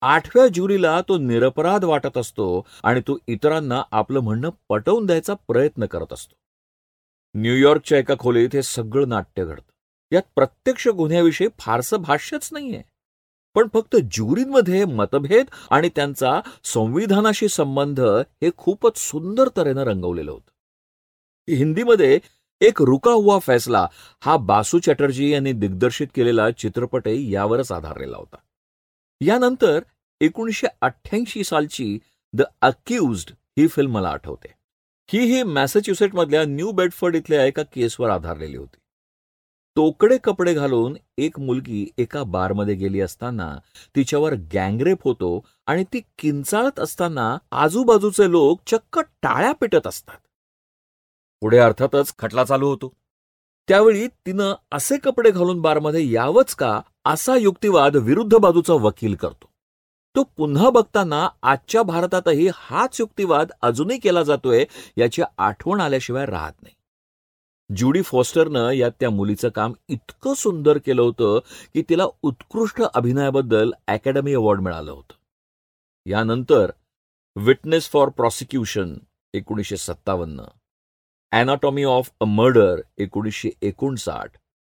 आठव्या 0.00 0.46
ज्युरीला 0.46 1.00
तो 1.08 1.18
निरपराध 1.18 1.84
वाटत 1.84 2.18
असतो 2.18 2.66
आणि 2.84 3.00
तो 3.00 3.18
इतरांना 3.26 3.82
आपलं 3.90 4.20
म्हणणं 4.20 4.50
पटवून 4.68 5.06
द्यायचा 5.06 5.34
प्रयत्न 5.34 5.86
करत 5.86 6.12
असतो. 6.12 6.34
न्यूयॉर्कच्या 7.34 7.98
एका 7.98 8.14
खोलीत 8.20 8.48
हे 8.52 8.62
सगळं 8.62 9.08
नाट्य 9.08 9.44
घडतं. 9.44 9.70
यात 10.12 10.22
प्रत्यक्ष 10.34 10.88
गुन्ह्याविषयी 10.88 11.48
फारसं 11.58 11.96
भाष्यच 11.96 12.48
नाहीये. 12.52 12.82
पण 13.54 13.68
फक्त 13.72 13.96
ज्युरींमध्ये 14.10 14.84
मतभेद 14.84 15.46
आणि 15.70 15.88
त्यांचा 15.96 16.40
संविधानाशी 16.64 17.48
संबंध 17.48 18.00
हे 18.00 18.50
खूपच 18.56 18.96
सुंदर 18.96 19.48
तऱ्हेनं 19.56 19.82
रंगवलेलं 19.82 20.30
होतं. 20.30 20.50
हिंदीमध्ये 21.54 22.18
एक 22.60 22.82
रुका 22.82 23.10
हुआ 23.10 23.38
फैसला 23.38 23.88
हा 24.20 24.36
बासू 24.36 24.78
चॅटर्जी 24.78 25.32
यांनी 25.32 25.52
दिग्दर्शित 25.52 26.06
केलेला 26.14 26.50
चित्रपटही 26.50 27.34
यावरच 27.34 27.72
आधारलेला 27.72 28.16
होता. 28.16 28.36
यानंतर 29.20 29.80
एकोणीसशे 30.20 30.66
अठ्ठ्याऐंशी 30.80 31.44
सालची 31.44 31.98
द 32.32 32.42
अक्युज्ड 32.62 33.30
ही 33.58 33.68
फिल्म 33.68 33.92
मला 33.92 34.08
आठवते. 34.08 34.52
ही 35.08 35.18
ही 35.18 35.42
मॅसेच्युसेटमधल्या 35.42 36.44
न्यू 36.44 36.70
बेडफर्ड 36.70 37.16
इथल्या 37.16 37.44
एका 37.44 37.62
केसवर 37.62 38.10
आधारलेली 38.10 38.56
होती. 38.56 38.76
तोकडे 39.76 40.18
कपडे 40.24 40.54
घालून 40.54 40.96
एक 41.18 41.40
मुलगी 41.40 41.90
एका 41.98 42.22
बारमध्ये 42.22 42.74
गेली 42.74 43.00
असताना 43.00 43.56
तिच्यावर 43.96 44.34
गँगरेप 44.34 44.98
होतो 45.04 45.44
आणि 45.66 45.84
ती 45.84 46.00
किंचाळत 46.18 46.80
असताना 46.80 47.38
आजूबाजूचे 47.52 48.30
लोक 48.30 48.60
चक्क 48.66 48.98
टाळ्या 48.98 49.52
पिटत 49.52 49.86
असतात. 49.86 50.16
पुढे 51.40 51.58
अर्थातच 51.58 52.14
खटला 52.18 52.44
चालू 52.44 52.68
होतो. 52.68 52.92
त्यावेळी 53.68 54.06
तिनं 54.06 54.54
असे 54.72 54.96
कपडे 54.96 55.30
घालून 55.30 55.60
बारमध्ये 55.60 56.10
यावंच 56.10 56.54
का 56.54 56.80
असा 57.04 57.36
युक्तिवाद 57.36 57.96
विरुद्ध 57.96 58.36
बाजूचा 58.36 58.72
वकील 58.72 59.14
करतो. 59.14 59.50
तो 60.16 60.22
पुन्हा 60.22 60.70
बघताना 60.70 61.28
आजच्या 61.42 61.82
भारतातही 61.82 62.48
हाच 62.54 63.00
युक्तिवाद 63.00 63.50
अजूनही 63.62 63.98
केला 63.98 64.22
जातोय 64.22 64.64
याची 64.96 65.22
आठवण 65.38 65.80
आल्याशिवाय 65.80 66.26
राहत 66.26 66.52
नाही. 66.62 66.74
जुडी 67.76 68.02
फॉस्टरनं 68.02 68.70
यात 68.70 68.90
त्या 69.00 69.10
मुलीचं 69.10 69.48
काम 69.48 69.72
इतकं 69.88 70.34
सुंदर 70.34 70.78
केलं 70.78 71.02
होतं 71.02 71.38
की 71.74 71.82
तिला 71.88 72.04
उत्कृष्ट 72.22 72.82
अभिनयाबद्दल 72.94 73.72
अकॅडमी 73.86 74.34
अवॉर्ड 74.34 74.60
मिळालं 74.60 74.90
होतं. 74.90 75.12
यानंतर 76.06 76.70
विटनेस 77.36 77.90
फॉर 77.90 78.08
प्रॉसिक्युशन 78.08 78.98
एकोणीसशे 79.34 79.76
सत्तावन्न 79.76 80.42
अॅनाटॉमी 81.36 81.84
ऑफ 81.84 82.10
अ 82.20 82.24
मर्डर 82.24 82.80
एकोणीसशे 82.98 83.50
एकोणसाठ. 83.62 84.30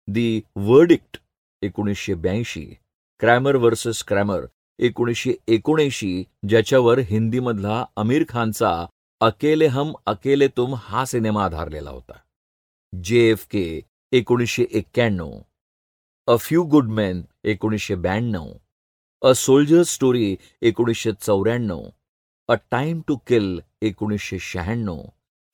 दी 0.08 0.40
वर्डिक्ट 0.56 1.18
एकोणीसशे 1.62 2.14
ब्याऐंशी. 2.14 2.75
क्रॅमर 3.20 3.56
वर्सेस 3.56 4.04
क्रॅमर 4.04 4.46
एकोणीसशे 4.78 5.32
एकोणऐंशी 5.48 6.25
ज्याच्यावर 6.48 6.98
हिंदीमधला 6.98 7.84
आमिर 7.96 8.25
खानचा 8.28 8.86
अकेले 9.20 9.66
हम 9.66 9.94
अकेले 10.06 10.48
तुम 10.48 10.75
हा 10.78 11.04
सिनेमा 11.04 11.44
आधारलेला 11.44 11.90
होता. 11.90 12.18
जे 13.02 13.30
एफ 13.30 13.46
के 13.46 13.80
एकोणीसशे 14.12 14.64
एक्क्याण्णव 14.70 15.32
अ 16.26 16.36
फ्यू 16.40 16.62
गुडमेन 16.62 17.22
एकोणीसशे 17.44 17.94
ब्याण्णव. 17.94 18.46
अ 19.22 19.34
सोल्जर 19.34 19.82
स्टोरी 19.82 20.36
एकोणीसशे 20.62 21.12
चौऱ्याण्णव. 21.20 21.82
अ 22.48 22.54
टाइम 22.70 23.00
टू 23.08 23.16
किल 23.16 23.60
एकोणीसशे 23.82 24.38
शहाण्णव. 24.38 25.02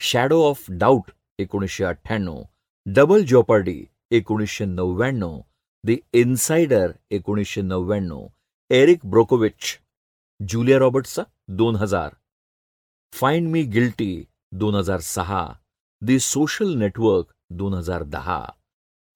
शॅडो 0.04 0.50
ऑफ 0.50 0.66
डाऊट 0.68 1.10
एकोणीसशे 1.38 1.84
अठ्ठ्याण्णव. 1.84 2.42
डबल 2.86 3.24
जॉपर्डी 3.24 3.86
एकोणीसशे 4.10 4.64
नव्याण्णव. 4.64 5.40
द 5.84 5.90
इन्साइडर 6.12 6.92
एकोणीसशे 7.10 7.62
नव्याण्णव. 7.62 8.26
एरिक 8.70 9.00
ब्रोकोविच 9.04 9.78
जुलिया 10.48 10.78
रॉबर्ट्सचा 10.78 11.22
दोन 11.48 11.76
हजार. 11.76 12.10
फाइंड 13.12 13.48
मी 13.48 13.62
गिल्टी 13.62 14.24
दोन 14.52 14.74
हजार 14.74 15.00
सहा. 15.00 15.52
दी 16.02 16.18
सोशल 16.18 16.74
नेटवर्क 16.74 17.24
दोन 17.50 17.74
हजार 17.74 18.02
दहा. 18.02 18.46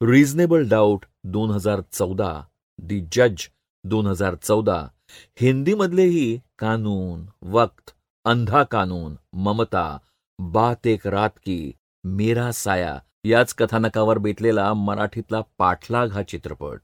रिझनेबल 0.03 0.69
डाऊट 0.69 1.05
दोन 1.25 1.51
हजार 1.51 1.81
चौदा. 1.81 2.43
दी 2.79 3.01
जज 3.13 3.49
दोन 3.85 4.07
हजार 4.07 4.35
चौदा. 4.35 4.89
हिंदीमधलेही 5.41 6.41
कानून 6.59 7.27
वक्त 7.43 7.91
अंधा 8.25 8.63
कानून 8.63 9.15
ममता. 9.33 9.99
बात 10.39 10.87
एक 10.87 11.07
रात 11.07 11.31
की 11.39 11.73
मेरा 12.05 12.51
साया 12.53 12.99
याच 13.25 13.55
कथानकावर 13.55 14.19
बेतलेला 14.19 14.75
मराठीतला 14.75 15.41
पाठलाग 15.59 16.13
हा 16.13 16.23
चित्रपट 16.23 16.81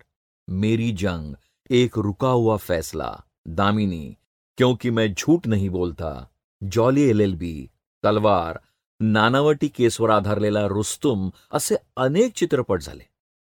मेरी 0.49 0.91
जंग 0.93 1.35
एक 1.71 1.99
रुका 1.99 2.29
हुआ 2.29 2.57
फैसला 2.57 3.13
दामिनी 3.47 4.15
क्योंकि 4.57 4.91
मैं 4.91 5.07
झूठ 5.19 5.47
नहीं 5.47 5.71
बोलता 5.71 6.27
जॉली 6.73 7.03
एल 7.03 7.21
एल 7.21 7.35
बी 7.35 7.69
तलवार 8.05 8.59
नानावटी 9.01 9.69
केसवर 9.69 10.11
आधारलेला 10.11 10.67
रुस्तुम 10.67 11.31
असे 11.51 11.77
अनेक 11.97 12.33
चित्रपट 12.35 12.81
झाले. 12.81 13.03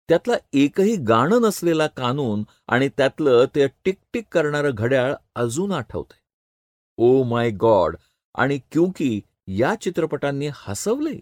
त्यातला 0.10 0.33
एकही 0.53 0.95
गाणं 0.95 1.41
नसलेला 1.41 1.88
कानून 1.88 2.43
आणि 2.67 2.89
त्यातलं 2.89 3.45
ते 3.55 3.67
टिकटिक 3.86 4.25
करणारं 4.31 4.72
घड्याळ 4.74 5.13
अजून 5.36 5.72
आठवतंय. 5.72 6.19
ओ 6.98 7.24
माय 7.24 7.51
गॉड 7.51 7.95
आणि 8.36 8.60
क्योंकि 8.72 9.22
या 9.47 9.75
चित्रपटांनी 9.75 10.50
हसवले 10.53 11.19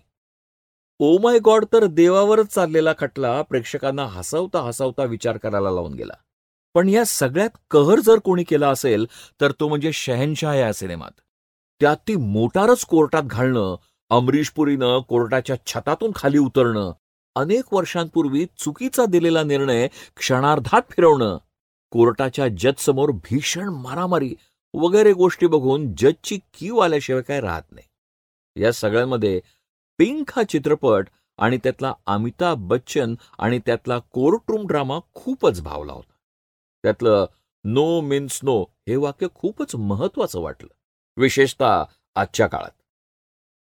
ओ 1.00 1.18
माय 1.18 1.40
गॉड 1.40 1.66
तर 1.74 1.86
देवावरच 1.86 2.48
चाललेला 2.48 2.94
खटला 3.00 3.42
प्रेक्षकांना 3.42 4.06
हसवता 4.06 4.62
हसवता 4.62 5.04
विचार 5.04 5.38
करायला 5.38 5.72
लावून 5.72 5.94
गेला. 5.94 6.14
पण 6.74 6.90
या 6.90 7.06
सगळ्यात 7.06 7.50
कहर 7.72 8.00
जर 8.00 8.20
कोणी 8.20 8.44
केला 8.44 8.70
असेल 8.70 9.06
तर 9.42 9.52
तो 9.52 9.68
म्हणजे 9.68 9.92
शहनशाह 9.94 10.54
या 10.54 10.74
सिनेमात. 10.74 11.12
त्यात 11.82 11.98
ती 12.08 12.16
मोटारच 12.16 12.86
कोर्टात 12.86 13.24
घालणं 13.24 13.76
अमरीश 14.10 14.50
पुरीनं 14.50 15.00
कोर्टाच्या 15.00 15.56
छतातून 15.66 16.12
खाली 16.16 16.38
उतरणं 16.38 16.92
अनेक 17.36 17.74
वर्षांपूर्वी 17.74 18.46
चुकीचा 18.58 19.06
दिलेला 19.06 19.44
निर्णय 19.44 19.88
क्षणार्धात 20.16 20.82
फिरवणं 20.90 21.38
कोर्टाच्या 21.92 22.48
जजसमोर 22.48 23.12
भीषण 23.12 23.70
मारामारी 23.70 24.34
वगैरे 24.74 25.14
गोष्टी 25.14 25.48
बघून 25.48 25.94
जजची 25.98 26.38
क्यू 26.38 26.78
आल्याशिवाय 26.78 27.22
काय 27.22 27.40
राहत 27.40 27.72
नाही. 27.72 27.88
या 28.56 28.72
सगळ्यांमध्ये 28.72 29.42
पिंक 29.98 30.32
हा 30.36 30.44
चित्रपट 30.44 31.08
आणि 31.38 31.58
त्यातला 31.58 31.94
अमिताभ 32.06 32.68
बच्चन 32.68 33.16
आणि 33.40 33.60
त्यातला 33.66 34.00
कोर्टरूम 34.00 34.68
ड्रामा 34.68 35.00
खूपच 35.14 35.62
भावला 35.62 35.94
होता. 35.94 36.14
त्यातलं 36.84 37.26
नो 37.64 38.02
मीन्स 38.02 38.40
नो 38.44 38.62
हे 38.88 38.96
वाक्य 38.96 39.28
खूपच 39.36 39.76
महत्वाचं 39.76 40.40
वाटलं 40.40 40.74
विशेषतः 41.18 41.84
आजच्या 42.16 42.48
काळात. 42.48 42.72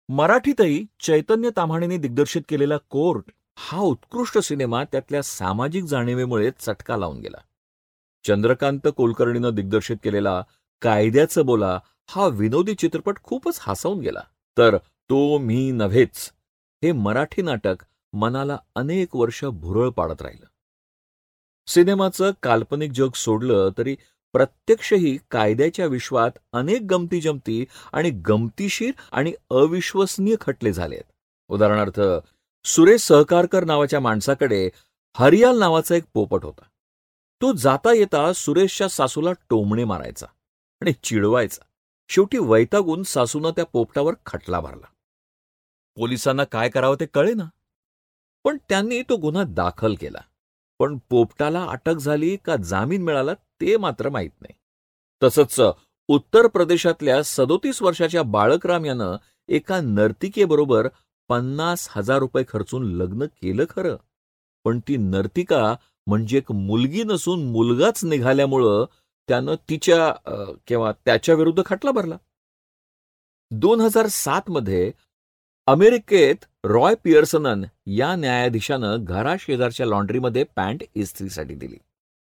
मराठीतही 0.08 0.84
चैतन्य 1.00 1.50
ताम्हाणेने 1.56 1.96
दिग्दर्शित 1.98 2.42
केलेला 2.48 2.76
कोर्ट 2.76 3.30
हा 3.56 3.78
उत्कृष्ट 3.78 4.38
सिनेमा 4.38 4.84
त्यातल्या 4.84 5.22
सामाजिक 5.22 5.84
जाणीवेमुळे 5.84 6.50
चटका 6.58 6.96
लावून 6.96 7.20
गेला. 7.20 7.38
चंद्रकांत 8.24 8.88
कुलकर्णीनं 8.96 9.54
दिग्दर्शित 9.54 9.96
केलेला 10.04 10.42
कायद्याचं 10.82 11.46
बोला 11.46 11.80
हा 12.08 12.26
विनोदी 12.26 12.74
चित्रपट 12.74 13.18
खूपच 13.22 13.58
हसवून 13.60 14.00
गेला. 14.00 14.20
तर 14.58 14.76
तो 15.10 15.38
मी 15.38 15.70
नव्हेच. 15.70 16.32
हे 16.84 16.92
मराठी 16.92 17.42
नाटक 17.42 17.76
मनाला 18.12 18.58
अनेक 18.74 19.16
वर्ष 19.16 19.44
भुरळ 19.44 19.88
पाडत 19.88 20.22
राहिलं. 20.22 20.46
सिनेमाचं 21.66 22.30
काल्पनिक 22.42 22.92
जग 22.92 23.10
सोडलं 23.14 23.70
तरी 23.78 23.96
प्रत्यक्षही 24.32 25.18
कायद्याच्या 25.30 25.86
विश्वात 25.86 26.30
अनेक 26.52 26.82
गमती 26.82 27.20
जमती 27.20 27.64
आणि 27.92 28.10
गमतीशीर 28.10 28.92
आणि 29.12 29.32
अविश्वसनीय 29.50 30.36
खटले 30.40 30.72
झालेत. 30.72 31.12
उदाहरणार्थ 31.48 32.00
सुरेश 32.64 33.00
सहकारकर 33.00 33.64
नावाच्या 33.64 34.00
माणसाकडे 34.00 34.70
हरियाल 35.16 35.58
नावाचा 35.58 35.94
एक 35.94 36.04
पोपट 36.14 36.44
होता. 36.44 36.64
तो 37.42 37.52
जाता 37.52 37.92
येता 37.92 38.32
सुरेशच्या 38.32 38.88
सासूला 38.88 39.32
टोमणे 39.32 39.84
मारायचा 39.84 40.26
आणि 40.80 40.92
चिडवायचा. 41.02 41.65
शेवटी 42.08 42.38
वैतागून 42.38 43.02
सासूनं 43.02 43.50
त्या 43.50 43.64
पोपटावर 43.64 44.14
खटला 44.26 44.60
भरला. 44.60 44.86
पोलिसांना 45.96 46.44
काय 46.44 46.68
करावं 46.68 46.96
ते 47.00 47.06
कळे 47.06 47.34
ना 47.34 47.44
पण 48.44 48.56
त्यांनी 48.68 49.02
तो 49.02 49.16
गुन्हा 49.16 49.44
दाखल 49.44 49.94
केला. 49.94 50.18
पण 50.78 50.98
पोपटाला 51.10 51.64
अटक 51.64 51.94
झाली 51.94 52.36
का 52.36 52.56
जामीन 52.56 53.02
मिळाला 53.02 53.34
ते 53.34 53.76
मात्र 53.76 54.08
माहीत 54.08 54.30
नाही. 54.40 54.54
तसंच 55.22 55.60
उत्तर 56.08 56.46
प्रदेशातल्या 56.46 57.22
सदोतीस 57.22 57.82
वर्षाच्या 57.82 58.22
बाळकराम 58.22 58.84
यानं 58.84 59.16
एका 59.48 59.80
नर्तिकेबरोबर 59.80 60.88
पन्नास 61.28 61.88
हजार 61.90 62.18
रुपये 62.18 62.44
खर्चून 62.48 62.92
लग्न 62.92 63.26
केलं 63.26 63.64
खरं. 63.70 63.96
पण 64.64 64.80
ती 64.88 64.96
नर्तिका 64.96 65.74
म्हणजे 66.06 66.38
एक 66.38 66.52
मुलगी 66.52 67.02
नसून 67.04 67.50
मुलगाच 67.52 68.04
निघाल्यामुळं 68.04 68.84
त्यानं 69.28 69.54
तिच्या 69.70 70.12
किंवा 70.66 70.92
त्याच्या 71.04 71.34
विरुद्ध 71.34 71.62
खटला 71.66 71.90
भरला. 71.90 72.16
दोन 73.50 73.80
हजार 73.80 74.06
सात 74.06 74.42
मध्ये 74.48 74.92
अमेरिकेत 75.66 76.44
रॉय 76.64 76.94
पियर्सनन 77.04 77.64
या 77.86 78.14
न्यायाधीशानं 78.16 78.96
घराशेजारच्या 79.00 79.86
लॉन्ड्रीमध्ये 79.86 80.44
पॅन्ट 80.56 80.82
इस्त्रीसाठी 80.94 81.54
दिली. 81.54 81.76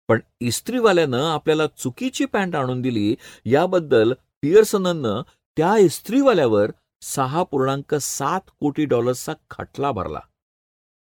पण 0.08 0.20
इस्त्रीवाल्यानं 0.40 1.22
आपल्याला 1.24 1.66
चुकीची 1.66 2.24
पॅन्ट 2.24 2.56
आणून 2.56 2.82
दिली 2.82 3.16
याबद्दल 3.44 4.12
पियर्सननं 4.42 5.22
त्या 5.56 5.76
इस्त्रीवाल्यावर 5.76 6.70
सहा 7.02 7.42
पूर्णांक 7.42 7.94
सात 7.94 8.40
कोटी 8.60 8.84
डॉलर्सचा 8.84 9.32
खटला 9.50 9.92
भरला. 9.92 10.20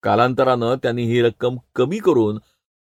कालांतरानं 0.03 0.75
त्यांनी 0.83 1.05
ही 1.05 1.23
रक्कम 1.23 1.57
कमी 1.75 1.99
करून 1.99 2.38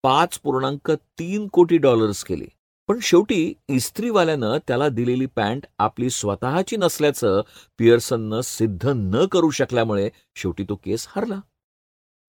पाच 0.02 0.38
पूर्णांक 0.38 0.90
तीन 0.90 1.46
कोटी 1.48 1.78
डॉलर्स 1.78 2.24
केली. 2.24 2.48
पण 2.88 2.98
शेवटी 3.02 3.54
इस्त्रीवाल्यानं 3.68 4.58
त्याला 4.68 4.88
दिलेली 4.88 5.26
पॅन्ट 5.26 5.66
आपली 5.78 6.10
स्वतःची 6.10 6.76
नसल्याचं 6.76 7.40
पियर्सननं 7.78 8.40
सिद्ध 8.40 8.88
न 8.88 9.26
करू 9.26 9.50
शकल्यामुळे 9.50 10.10
शेवटी 10.36 10.64
तो 10.68 10.74
केस 10.74 11.06
हरला. 11.08 11.40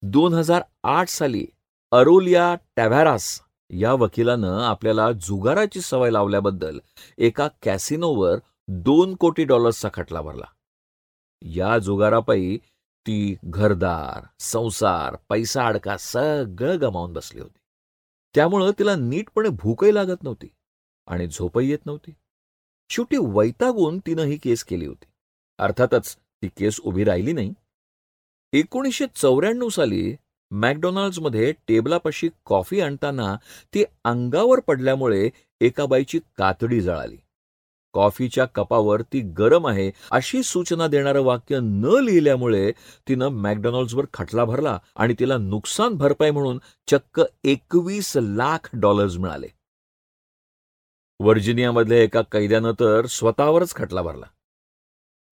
दोन 0.02 0.34
हजार 0.34 0.62
आठ 0.84 1.08
साली 1.08 1.46
अरोलिया 1.92 2.56
टॅव्हॅरास 2.76 3.42
या 3.70 3.94
वकिलानं 3.94 4.62
आपल्याला 4.62 5.12
जुगाराची 5.12 5.82
सवय 5.82 6.10
लावल्याबद्दल 6.10 6.80
एका 7.18 7.48
कॅसिनोवर 7.64 8.38
दोन 8.68 9.16
कोटी 9.16 9.44
डॉलर्सचा 9.44 9.90
खटला 9.94 10.22
भरला. 10.22 10.46
या 11.42 11.78
जुगारापायी 11.78 12.58
ती 13.08 13.36
घरदार 13.44 14.26
संसार 14.40 15.16
पैसा 15.30 15.66
अडका 15.66 15.98
सगळं 15.98 16.82
गमावून 16.82 17.14
बसली 17.14 17.42
होती. 17.42 17.60
त्यामुळं 18.38 18.72
तिला 18.80 18.96
नीटपणे 18.96 19.50
भूकही 19.50 19.94
लागत 19.94 20.24
नव्हती 20.24 20.48
आणि 21.08 21.28
झोपही 21.28 21.70
येत 21.70 21.86
नव्हती. 21.86 22.12
शेवटी 22.90 23.18
वैतागून 23.18 24.00
तिनं 24.00 24.22
ही 24.22 24.38
केस 24.38 24.64
केली 24.64 24.86
होती. 24.86 25.06
अर्थातच 25.58 26.16
ती 26.16 26.48
केस 26.48 26.80
उभी 26.80 27.04
राहिली 27.04 27.34
नाही. 27.34 27.54
एकोणीसशे 28.54 29.06
चौऱ्याण्णव 29.16 29.70
साली 29.70 30.16
मॅकडोनाल्ड्समध्ये 30.52 31.54
टेबलापाशी 31.68 32.30
कॉफी 32.46 32.82
आणताना 32.82 33.36
ती 33.74 33.84
अंगावर 34.04 34.60
पडल्यामुळे 34.60 35.30
एका 35.62 35.86
बाईची 35.86 36.20
कातडी 36.38 36.82
जळाली. 36.82 37.18
कॉफीच्या 37.98 38.46
कपावर 38.46 39.02
ती 39.02 39.20
गरम 39.20 39.68
आहे 39.68 39.92
अशी 40.12 40.44
सूचना 40.44 40.88
देणारं 40.88 41.22
वाक्य 41.22 41.60
न 41.60 41.86
लिहिल्यामुळे 41.86 42.72
तिनं 43.08 43.28
मॅकडॉनल्ड्सवर 43.28 44.06
खटला 44.14 44.46
भरला 44.46 44.80
आणि 44.96 45.16
तिला 45.20 45.38
नुकसान 45.38 45.94
भरपाई 45.94 46.32
म्हणून 46.32 46.60
चक्क 46.88 47.22
एकवीस 47.44 48.18
लाख 48.18 48.70
डॉलर्स 48.74 49.18
मिळाले. 49.18 49.48
व्हर्जिनियामधल्या 51.20 51.98
एका 51.98 52.22
कैद्यानं 52.22 52.72
तर 52.80 53.06
स्वतःवरच 53.06 53.76
खटला 53.76 54.02
भरला. 54.02 54.26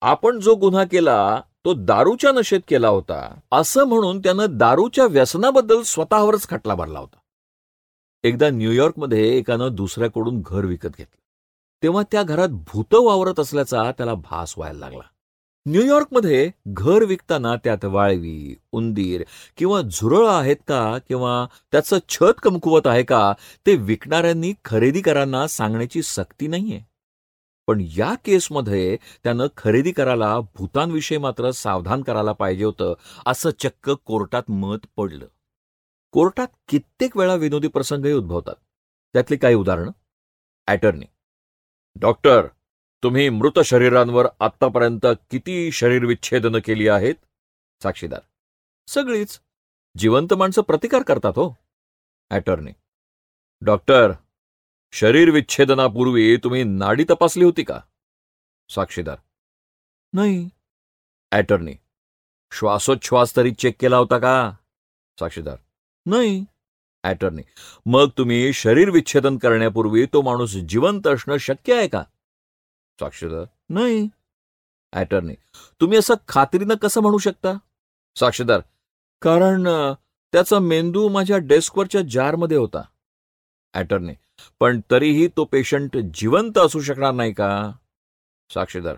आपण 0.02 0.40
जो 0.40 0.56
गुन्हा 0.56 0.84
केला 0.84 1.42
तो 1.66 1.74
दारूच्या 1.74 2.32
नशेत 2.32 2.62
केला 2.68 2.88
होता 2.88 3.40
असं 3.52 3.84
म्हणून 3.84 4.20
त्यानं 4.20 4.46
दारूच्या 4.50 5.06
व्यसनाबद्दल 5.06 5.82
स्वतःवरच 5.82 6.48
खटला 6.48 6.76
भरला 6.76 7.00
होता. 7.00 7.18
एकदा 8.24 8.50
न्यूयॉर्कमध्ये 8.50 9.38
एकानं 9.38 9.76
दुसऱ्याकडून 9.76 10.42
घर 10.46 10.66
विकत 10.66 10.90
घेतलं. 10.98 11.25
तेव्हा 11.84 12.04
त्या 12.12 12.24
घरात 12.24 12.50
भूत 12.50 12.94
वावरत 12.94 13.40
असल्याचा 13.40 13.92
त्याला 13.92 14.14
भास 14.14 14.54
व्हायला 14.58 14.80
लागला. 14.80 15.04
न्यूयॉर्कमध्ये 15.68 16.52
घर 16.68 17.04
विकताना 17.04 17.56
त्यात 17.56 17.86
वाळवी 17.86 18.56
उंदीर 18.72 19.24
किंवा 19.58 19.82
झुरळ 19.82 20.28
आहेत 20.28 20.56
का 20.68 20.98
किंवा 21.08 21.46
त्याचं 21.72 21.98
छत 22.10 22.34
कमकुवत 22.44 22.88
आहे 22.88 23.04
का 23.04 23.34
ते 23.66 23.76
विकणाऱ्यांनी 23.76 24.54
खरेदीकरांना 24.66 25.48
सांगण्याची 25.48 26.02
सक्ती 26.02 26.48
नाहीये. 26.48 26.82
पण 27.68 27.86
या 27.98 28.16
केसमध्ये 28.26 28.98
त्यानं 29.24 29.48
खरेदी 29.58 29.92
करायला 29.92 30.40
भूतांविषयी 30.40 31.18
मात्र 31.18 31.52
सावधान 31.52 32.02
करायला 32.02 32.32
पाहिजे 32.32 32.66
होतं 32.66 32.94
असं 33.26 33.50
चक्क 33.60 33.90
कोर्टात 33.90 34.44
मत 34.50 34.78
पडलं. 34.98 35.26
कोर्टात 36.12 36.48
कित्येक 36.68 37.18
वेळा 37.18 37.36
विनोदी 37.36 37.68
प्रसंगही 37.68 38.14
उद्भवतात. 38.14 38.56
त्यातली 39.14 39.38
काही 39.38 39.56
उदाहरणं? 39.56 39.92
ॲटर्नी. 40.68 41.06
डॉक्टर 41.96 42.48
तुम्ही 43.04 43.30
मृत 43.30 43.60
शरीरांवर 43.60 44.26
आतापर्यंत 44.40 45.06
किती 45.32 45.72
शरीरविच्छेदनं 45.72 46.60
केली 46.66 46.88
आहेत? 46.88 47.16
साक्षीदार 47.84 48.20
सगळीच 48.88 49.40
जिवंत 49.98 50.34
माणसं 50.34 50.62
प्रतिकार 50.62 51.04
करतात 51.04 51.34
हो. 51.36 51.54
ॲटर्नी 52.30 52.72
डॉक्टर 53.62 54.12
शरीरविच्छेदनापूर्वी 54.92 56.38
तुम्ही 56.38 56.64
नाडी 56.64 57.06
तपासली 57.10 57.44
होती 57.44 57.64
का? 57.64 57.80
साक्षीदार 58.70 59.18
नाही. 60.14 60.50
ॲटर्नी 61.32 61.76
श्वासोच्छ्वास 62.52 63.36
तरी 63.36 63.52
चेक 63.52 63.76
केला 63.80 63.98
होता 63.98 64.18
का? 64.20 64.36
साक्षीदार 65.20 65.58
नाही. 66.06 66.46
ॲटर्नी 67.06 67.42
मग 67.86 68.10
तुम्ही 68.18 68.52
शरीर 68.54 68.90
विच्छेदन 68.90 69.38
करण्यापूर्वी 69.38 70.06
तो 70.14 70.22
माणूस 70.22 70.56
जिवंत 70.70 71.08
असणं 71.08 71.38
शक्य 71.38 71.76
आहे 71.76 71.88
का? 71.88 72.04
साक्षीदार 73.00 73.46
नाही. 73.70 74.08
ॲटर्नी 74.94 75.34
तुम्ही 75.82 75.98
असं 75.98 76.14
खात्रीनं 76.28 76.76
कसं 76.82 77.02
म्हणू 77.02 77.18
शकता? 77.18 77.54
साक्षीदार 78.16 78.62
कारण 79.22 79.68
त्याचा 80.34 80.60
मेंदू 80.60 81.08
माझ्या 81.10 81.38
डेस्कवरच्या 81.38 82.02
जारमध्ये 82.10 82.58
होता. 82.58 82.82
ॲटर्नी 83.74 84.14
पण 84.60 84.80
तरीही 84.92 85.28
तो 85.28 85.44
पेशंट 85.46 85.98
जिवंत 86.14 86.58
असू 86.58 86.80
शकणार 86.82 87.14
नाही 87.14 87.34
का? 87.34 87.50
साक्षीदार 88.50 88.96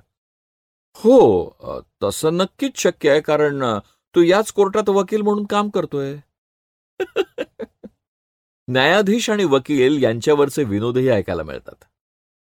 हो 1.00 1.80
तसं 2.04 2.38
नक्कीच 2.38 2.78
शक्य 2.78 3.10
आहे 3.12 3.22
कारण 3.22 3.63
तू 4.15 4.22
याच 4.22 4.52
कोर्टात 4.52 4.89
वकील 4.89 5.22
म्हणून 5.22 5.46
काम 5.46 5.70
करतोय. 5.70 6.15
न्यायाधीश 8.70 9.30
आणि 9.30 9.44
वकील 9.44 10.04
यांच्यावरचे 10.04 10.64
विनोदही 10.64 11.10
ऐकायला 11.10 11.44
मिळतात. 11.44 11.84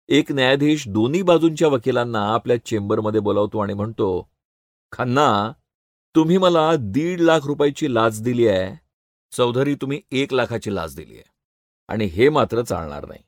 एक 0.09 0.31
न्यायाधीश 0.31 0.87
दोन्ही 0.87 1.21
बाजूंच्या 1.21 1.67
वकिलांना 1.67 2.33
आपल्या 2.33 2.65
चेंबरमध्ये 2.65 3.19
बोलावतो 3.19 3.59
आणि 3.59 3.73
म्हणतो 3.73 4.29
खन्ना 4.91 5.51
तुम्ही 6.15 6.37
मला 6.37 6.75
दीड 6.79 7.21
लाख 7.21 7.39
रुपयाची 7.45 7.93
लाच 7.93 8.21
दिली 8.21 8.47
आहे. 8.47 8.75
चौधरी 9.31 9.75
तुम्ही 9.75 10.01
एक 10.11 10.33
लाखाची 10.33 10.75
लाच 10.75 10.95
दिली 10.95 11.13
आहे. 11.13 11.23
आणि 11.87 12.05
हे 12.05 12.29
मात्र 12.29 12.61
चालणार 12.61 13.05
नाही. 13.05 13.23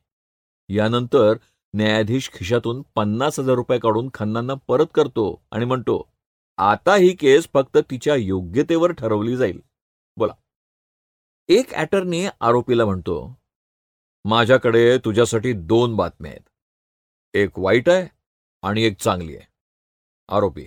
यानंतर 0.76 1.34
न्यायाधीश 1.74 2.30
खिशातून 2.32 2.82
पन्नास 2.94 3.38
हजार 3.38 3.54
रुपये 3.54 3.78
काढून 3.78 4.08
खन्नांना 4.14 4.54
परत 4.68 4.86
करतो 4.94 5.42
आणि 5.52 5.64
म्हणतो 5.64 6.08
आता 6.58 6.94
ही 6.94 7.14
केस 7.14 7.48
फक्त 7.54 7.78
तिच्या 7.90 8.14
योग्यतेवर 8.14 8.92
ठरवली 8.92 9.36
जाईल. 9.36 9.60
बोला. 10.16 10.32
एक 11.50 11.72
ॲटर्नी 11.72 12.26
आरोपीला 12.40 12.84
म्हणतो 12.84 13.14
माझ्याकडे 14.24 14.96
तुझ्यासाठी 15.04 15.52
दोन 15.68 15.94
बातम्या 15.96 16.30
आहेत. 16.30 16.40
एक 17.34 17.58
वाईट 17.58 17.88
आहे 17.88 18.06
आणि 18.62 18.82
एक 18.84 18.98
चांगली 19.00 19.36
आहे. 19.36 19.46
आरोपी 20.28 20.66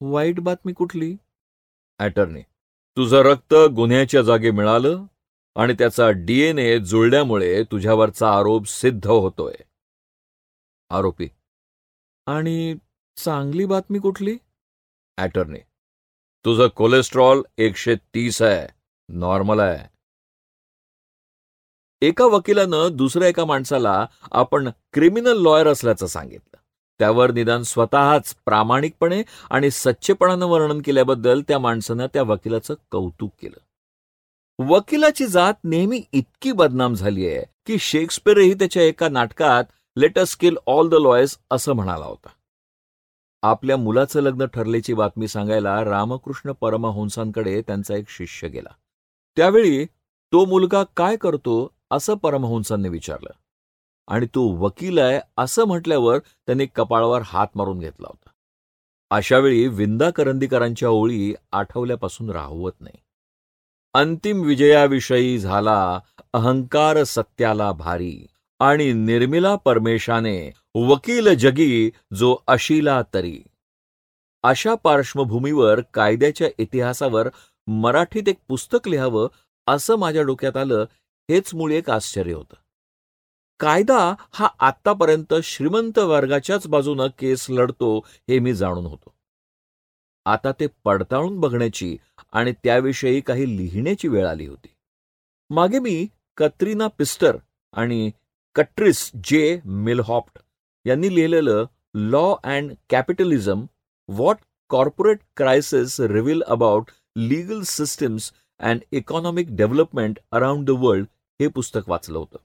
वाईट 0.00 0.40
बातमी 0.40 0.72
कुठली? 0.72 1.14
ॲटर्नी 2.00 2.42
तुझं 2.96 3.22
रक्त 3.22 3.54
गुन्ह्याच्या 3.76 4.22
जागी 4.22 4.50
मिळालं 4.50 5.04
आणि 5.56 5.74
त्याचा 5.78 6.08
डीएनए 6.26 6.78
जुळल्यामुळे 6.80 7.62
तुझ्यावरचा 7.70 8.30
आरोप 8.38 8.66
सिद्ध 8.68 9.06
होतोय. 9.06 9.54
आरोपी 10.90 11.28
आणि 12.26 12.74
चांगली 13.16 13.64
बातमी 13.66 13.98
कुठली? 13.98 14.36
ॲटर्नी 15.18 15.58
तुझं 16.44 16.68
कोलेस्ट्रॉल 16.76 17.42
एकशे 17.58 17.94
तीस 18.14 18.42
आहे. 18.42 18.66
नॉर्मल 19.12 19.60
आहे. 19.60 19.88
एका 22.02 22.24
वकिलानं 22.24 22.88
दुसऱ्या 22.92 23.28
एका 23.28 23.44
माणसाला 23.44 24.06
आपण 24.32 24.68
क्रिमिनल 24.92 25.42
लॉयर 25.42 25.68
असल्याचं 25.68 26.06
सांगितलं. 26.06 26.56
त्यावर 26.98 27.30
निदान 27.30 27.62
स्वतःच 27.62 28.36
प्रामाणिकपणे 28.44 29.22
आणि 29.50 29.70
सच्चेपणानं 29.70 30.46
वर्णन 30.46 30.82
केल्याबद्दल 30.82 31.42
त्या 31.48 31.58
माणसानं 31.58 32.06
त्या 32.06 32.22
वकिलाचं 32.22 32.74
कौतुक 32.90 33.30
केलं. 33.42 33.56
वकिलाची 34.68 35.26
जात 35.26 35.54
नेहमी 35.64 36.02
इतकी 36.12 36.52
बदनाम 36.52 36.94
झाली 36.94 37.28
आहे 37.28 37.44
की 37.66 37.78
शेक्सपियरही 37.78 38.54
त्याच्या 38.54 38.82
एका 38.82 39.08
नाटकात 39.08 39.64
let 39.96 40.18
us 40.18 40.36
kill 40.36 40.56
all 40.66 40.88
the 40.88 40.94
lawyers 40.94 41.38
असं 41.50 41.72
म्हणाला 41.72 42.04
होता. 42.04 42.28
आपल्या 43.42 43.76
मुलाचं 43.76 44.20
लग्न 44.20 44.44
ठरल्याची 44.44 44.94
बातमी 44.94 45.28
सांगायला 45.28 45.84
रामकृष्ण 45.84 46.52
परमहंसांकडे 46.52 47.62
त्यांचा 47.62 47.96
एक 47.96 48.08
शिष्य 48.08 48.48
गेला. 48.48 48.74
त्यावेळी 49.40 49.84
तो 50.32 50.44
मुलगा 50.44 50.82
काय 50.96 51.16
करतो 51.16 51.74
असं 51.90 52.14
परमहंसांनी 52.14 52.88
विचारलं. 52.88 53.30
आणि 54.08 54.26
तो 54.26 54.42
वकील 54.42 54.98
आहे 54.98 55.20
असं 55.36 55.64
म्हटल्यावर 55.64 56.18
त्यांनी 56.18 56.66
कपाळावर 56.66 57.20
हात 57.24 57.46
मारून 57.54 57.78
घेतला 57.78 58.06
होता. 58.10 58.30
अशावेळी 59.10 59.68
विंदा 59.68 60.10
करंदीकरांच्या 60.10 60.88
ओळी 60.88 61.34
आठवल्यापासून 61.52 62.30
राहवत 62.30 62.72
नाही. 62.80 62.96
अंतिम 63.94 64.40
विजयाविषयी 64.40 65.38
झाला 65.38 66.00
अहंकार 66.32 67.04
सत्याला 67.04 67.72
भारी 67.72 68.26
आणि 68.58 68.92
निर्मिला 68.92 69.56
परमेशाने 69.56 70.52
वकील 70.74 71.34
जगी 71.34 71.90
जो 72.14 72.36
अशिला 72.46 73.02
तरी. 73.14 73.42
अशा 74.42 74.74
पार्श्वभूमीवर 74.74 75.80
कायद्याच्या 75.80 76.48
इतिहासावर 76.58 77.28
मराठीत 77.66 78.28
एक 78.28 78.38
पुस्तक 78.48 78.88
लिहावं 78.88 79.28
असं 79.66 79.96
माझ्या 79.96 80.22
डोक्यात 80.22 80.56
आलं 80.56 80.84
हेच 81.30 81.54
मूळ 81.54 81.72
एक 81.72 81.90
आश्चर्य 81.90 82.32
होतं. 82.32 82.54
कायदा 83.60 84.14
हा 84.32 84.48
आतापर्यंत 84.58 85.34
श्रीमंत 85.42 85.98
वर्गाच्याच 85.98 86.66
बाजूनं 86.66 87.06
केस 87.18 87.46
लढतो 87.50 87.98
हे 87.98 88.38
मी 88.38 88.54
जाणून 88.54 88.86
होतो. 88.86 89.14
आता 90.26 90.52
ते 90.52 90.66
पडताळून 90.84 91.40
बघण्याची 91.40 91.96
आणि 92.32 92.52
त्याविषयी 92.52 93.20
काही 93.20 93.56
लिहिण्याची 93.56 94.08
वेळ 94.08 94.26
आली 94.26 94.46
होती. 94.46 94.68
मागे 95.50 95.78
मी 95.78 96.06
कत्रिना 96.36 96.86
पिस्टर 96.88 97.36
आणि 97.72 98.10
कट्रिस 98.54 99.10
जे 99.24 99.60
मिलहॉप्ट 99.64 100.38
यांनी 100.86 101.14
लिहिलेलं 101.14 101.64
law 101.94 102.34
and 102.44 102.72
capitalism 102.90 103.64
what 104.08 104.36
corporate 104.68 105.18
crisis 105.36 106.00
reveal 106.00 106.42
about 106.42 106.90
legal 107.16 107.62
systems 107.62 108.32
and 108.60 108.80
economic 108.92 109.56
development 109.56 110.18
around 110.32 110.66
the 110.66 110.70
world 110.70 111.06
हे 111.40 111.48
पुस्तक 111.48 111.88
वाचलं 111.88 112.18
होतं. 112.18 112.38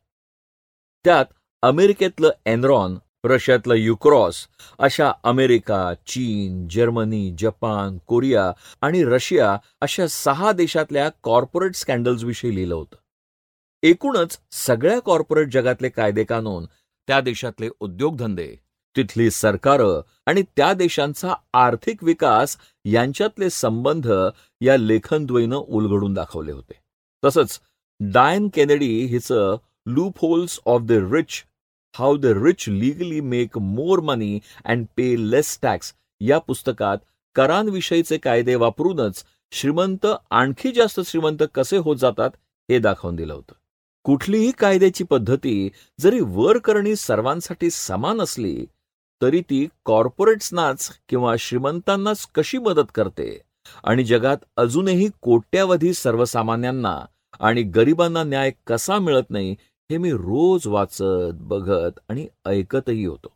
त्यात 1.05 1.25
अमेरिकेतलं 1.61 2.29
एनरॉन 2.45 2.97
रशियातलं 3.25 3.75
युक्रॉस 3.75 4.47
अशा 4.79 5.11
अमेरिका 5.23 5.93
चीन 6.07 6.67
जर्मनी 6.67 7.35
जपान 7.39 7.97
कोरिया 8.07 8.51
आणि 8.81 9.03
रशिया 9.03 9.57
अशा 9.81 10.07
सहा 10.07 10.51
देशातल्या 10.51 11.09
कॉर्पोरेट 11.23 11.75
स्कॅन्डल्सविषयी 11.75 12.55
लिहिलं 12.55 12.75
होतं. 12.75 12.95
एकूणच 13.83 14.39
सगळ्या 14.51 14.99
कॉर्पोरेट 14.99 15.47
जगातले 15.47 15.89
कायदे 15.89 16.23
कानून 16.23 16.65
त्या 17.07 17.21
देशातले 17.21 17.69
उद्योगधंदे 17.79 18.55
तिथली 18.95 19.29
सरकारं 19.31 20.01
आणि 20.25 20.41
त्या 20.55 20.73
देशांचा 20.73 21.33
आर्थिक 21.53 22.03
विकास 22.03 22.57
यांच्यातले 22.85 23.49
संबंध 23.49 24.11
या 24.61 24.77
लेखनद्वयीनं 24.77 25.55
उलगडून 25.55 26.13
दाखवले 26.13 26.51
होते. 26.51 26.73
तसंच 27.25 27.59
डायन 27.99 28.47
केनेडी 28.53 29.05
हिचं 29.05 29.57
loopholes 30.21 30.59
of 30.65 30.81
the 30.81 30.91
rich 30.91 31.43
how 31.95 32.17
the 32.17 32.25
rich 32.25 32.65
legally 32.67 33.21
make 33.21 33.57
more 33.57 33.99
money 33.99 34.39
and 34.65 34.85
pay 34.97 35.15
less 35.31 35.59
tax 35.61 35.93
या 36.21 36.39
पुस्तकात 36.39 36.97
करांविषयीचे 37.35 38.17
कायदे 38.17 38.55
वापरूनच 38.55 39.23
श्रीमंत 39.51 40.05
आणखी 40.29 40.71
जास्त 40.71 41.01
श्रीमंत 41.05 41.43
कसे 41.55 41.77
होत 41.77 41.95
जातात 41.95 42.29
हे 42.71 42.79
दाखवून 42.79 43.15
दिलं 43.15 43.33
होतं. 43.33 43.53
कुठलीही 44.03 44.51
कायद्याची 44.51 45.03
पद्धती 45.03 45.69
जरी 45.99 46.19
वर 46.21 46.57
करणी 46.57 46.95
सर्वांसाठी 46.95 47.69
समान 47.69 48.21
असली 48.21 48.65
तरी 49.21 49.41
ती 49.41 49.67
कॉर्पोरेट्सनाच 49.85 50.89
किंवा 51.09 51.35
श्रीमंतांनाच 51.39 52.25
कशी 52.35 52.57
मदत 52.57 52.91
करते? 52.95 53.41
आणि 53.83 54.03
जगात 54.03 54.37
अजूनही 54.57 55.09
कोट्यावधी 55.21 55.93
सर्वसामान्यांना 55.93 56.99
आणि 57.39 57.63
गरिबांना 57.63 58.23
न्याय 58.23 58.51
कसा 58.67 58.99
मिळत 58.99 59.29
नाही 59.29 59.55
हे 59.89 59.97
मी 59.97 60.11
रोज 60.11 60.67
वाचत 60.67 61.41
बघत 61.41 61.99
आणि 62.09 62.27
ऐकतही 62.45 63.05
होतो. 63.05 63.33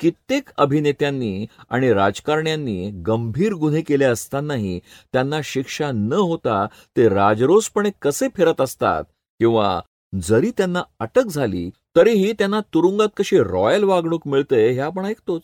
कित्येक 0.00 0.48
अभिनेत्यांनी 0.58 1.46
आणि 1.70 1.92
राजकारण्यांनी 1.92 2.90
गंभीर 3.06 3.52
गुन्हे 3.52 3.82
केले 3.82 4.04
असतानाही 4.04 4.80
त्यांना 5.12 5.40
शिक्षा 5.44 5.90
न 5.92 6.12
होता 6.12 6.66
ते 6.96 7.08
राजरोसपणे 7.08 7.90
कसे 8.02 8.28
फिरत 8.36 8.60
असतात 8.60 9.04
किंवा 9.40 9.80
जरी 10.20 10.50
त्यांना 10.50 10.82
अटक 11.00 11.26
झाली 11.26 11.70
तरीही 11.96 12.32
त्यांना 12.32 12.60
तुरुंगात 12.60 13.08
कशी 13.16 13.38
रॉयल 13.38 13.82
वागणूक 13.84 14.28
मिळते 14.28 14.70
हे 14.70 14.80
आपण 14.80 15.04
ऐकतोच. 15.04 15.42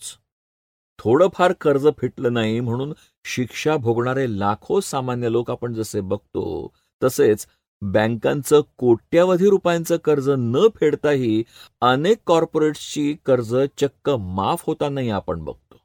थोडंफार 0.98 1.52
कर्ज 1.52 1.88
फिटलं 1.98 2.32
नाही 2.32 2.60
म्हणून 2.60 2.92
शिक्षा 3.24 3.76
भोगणारे 3.76 4.38
लाखो 4.38 4.80
सामान्य 4.80 5.32
लोक 5.32 5.50
आपण 5.50 5.74
जसे 5.74 6.00
बघतो 6.00 6.72
तसेच 7.02 7.46
बँकांचं 7.80 8.60
कोट्यावधी 8.76 9.50
रुपयांचं 9.50 9.96
कर्ज 9.96 10.30
न 10.38 10.68
फेडताही 10.74 11.44
अनेक 11.80 12.18
कॉर्पोरेट्सची 12.26 13.16
कर्ज 13.26 13.56
चक्क 13.78 14.10
माफ 14.10 14.62
होतानाही 14.66 15.10
आपण 15.10 15.44
बघतो. 15.44 15.80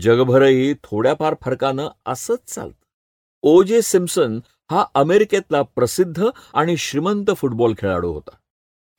जगभरही 0.00 0.74
थोड्याफार 0.74 1.34
फरकानं 1.40 1.88
असंच 2.06 2.54
चालतं. 2.54 2.84
ओ 3.42 3.62
जे 3.62 3.82
सिम्सन 3.82 4.40
हा 4.70 4.86
अमेरिकेतला 4.94 5.62
प्रसिद्ध 5.62 6.24
आणि 6.54 6.76
श्रीमंत 6.76 7.30
फुटबॉल 7.36 7.74
खेळाडू 7.78 8.12
होता. 8.12 8.36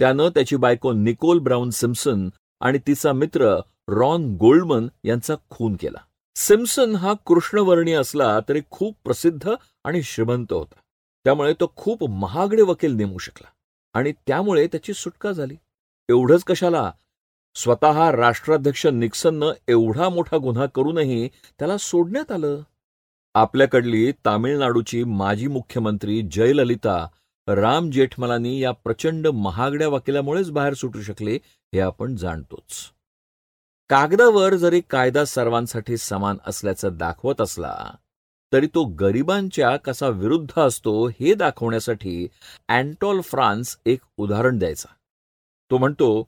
त्यानं 0.04 0.30
त्याची 0.30 0.56
बायको 0.56 0.92
निकोल 0.94 1.40
ब्राऊन 1.40 1.70
सिम्सन 1.70 2.30
आणि 2.62 2.80
तिचा 2.88 3.14
मित्र 3.14 3.60
रॉन 3.90 4.36
गोल्डमन 4.36 4.88
यांचा 5.04 5.36
खून 5.50 5.76
केला. 5.76 5.98
सिम्सन 6.36 6.96
हा 6.96 7.14
कृष्णवर्णीय 7.26 7.96
असला 7.96 8.40
तरी 8.50 8.62
खूप 8.72 8.98
प्रसिद्ध 9.04 9.50
आणि 9.84 10.04
श्रीमंत 10.04 10.54
होता. 10.54 10.76
त्यामुळे 11.24 11.54
तो 11.54 11.74
खूप 11.76 12.10
महागडे 12.10 12.62
वकील 12.62 12.94
नेमू 12.94 13.18
शकला 13.18 13.48
आणि 13.94 14.12
त्यामुळे 14.28 14.68
त्याची 14.68 14.94
सुटका 14.94 15.32
झाली. 15.32 15.56
एवढंच 16.10 16.44
कशाला? 16.44 16.92
स्वतः 17.56 18.12
राष्ट्राध्यक्ष 18.12 18.86
निक्सननं 18.88 19.52
एवढा 19.68 20.10
मोठा 20.10 20.38
गुन्हा 20.38 20.66
करूनही 20.66 21.28
त्याला 21.60 21.78
सोडण्यात 21.78 22.32
आलं? 22.32 22.62
आपल्याकडली 23.34 24.12
तामिळनाडूची 24.12 25.04
माजी 25.04 25.48
मुख्यमंत्री 25.48 26.22
जयललिता 26.32 27.08
राम 27.48 27.90
जेठमलानी 27.90 28.60
या 28.60 28.72
प्रचंड 28.72 29.28
महागड्या 29.28 29.88
वकिलामुळेच 29.88 30.52
बाहेर 30.52 30.74
सुटू 30.74 31.02
शकले 31.02 31.36
हे 31.74 31.80
आपण 31.80 32.16
जाणतोच. 32.16 32.76
कागदावर 33.90 34.54
जरी 34.54 34.82
कायदा 34.90 35.26
सर्वांसाठी 35.26 35.98
समान 35.98 36.38
असल्याचं 36.48 36.98
दाखवत 36.98 37.42
असला 37.42 37.76
तरी 38.54 38.68
तो 38.68 38.84
गरिबांच्या 38.84 39.76
कसा 39.78 40.08
विरुद्ध 40.08 40.60
असतो 40.60 41.08
हे 41.08 41.34
दाखवण्यासाठी 41.34 42.28
अँटॉल 42.68 43.22
फ्रान्स 43.22 43.78
एक 43.86 44.00
उदाहरण 44.18 44.58
द्यायचा. 44.58 44.94
तो 45.72 45.78
म्हणतो 45.78 46.28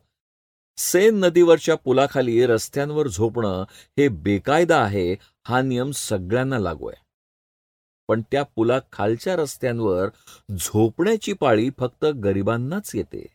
सेन 0.77 1.19
नदीवरच्या 1.19 1.75
पुलाखाली 1.75 2.45
रस्त्यांवर 2.45 3.07
झोपणं 3.07 3.63
हे 3.97 4.07
बेकायदा 4.07 4.81
आहे 4.81 5.15
हा 5.47 5.61
नियम 5.61 5.91
सगळ्यांना 5.91 6.59
लागू 6.59 6.87
आहे. 6.87 7.04
पण 8.07 8.21
त्या 8.31 8.43
पुला 8.43 8.79
खालच्या 8.91 9.35
रस्त्यांवर 9.35 10.09
झोपण्याची 10.51 11.33
पाळी 11.33 11.69
फक्त 11.79 12.05
गरिबांनाच 12.05 12.91
येते. 12.95 13.25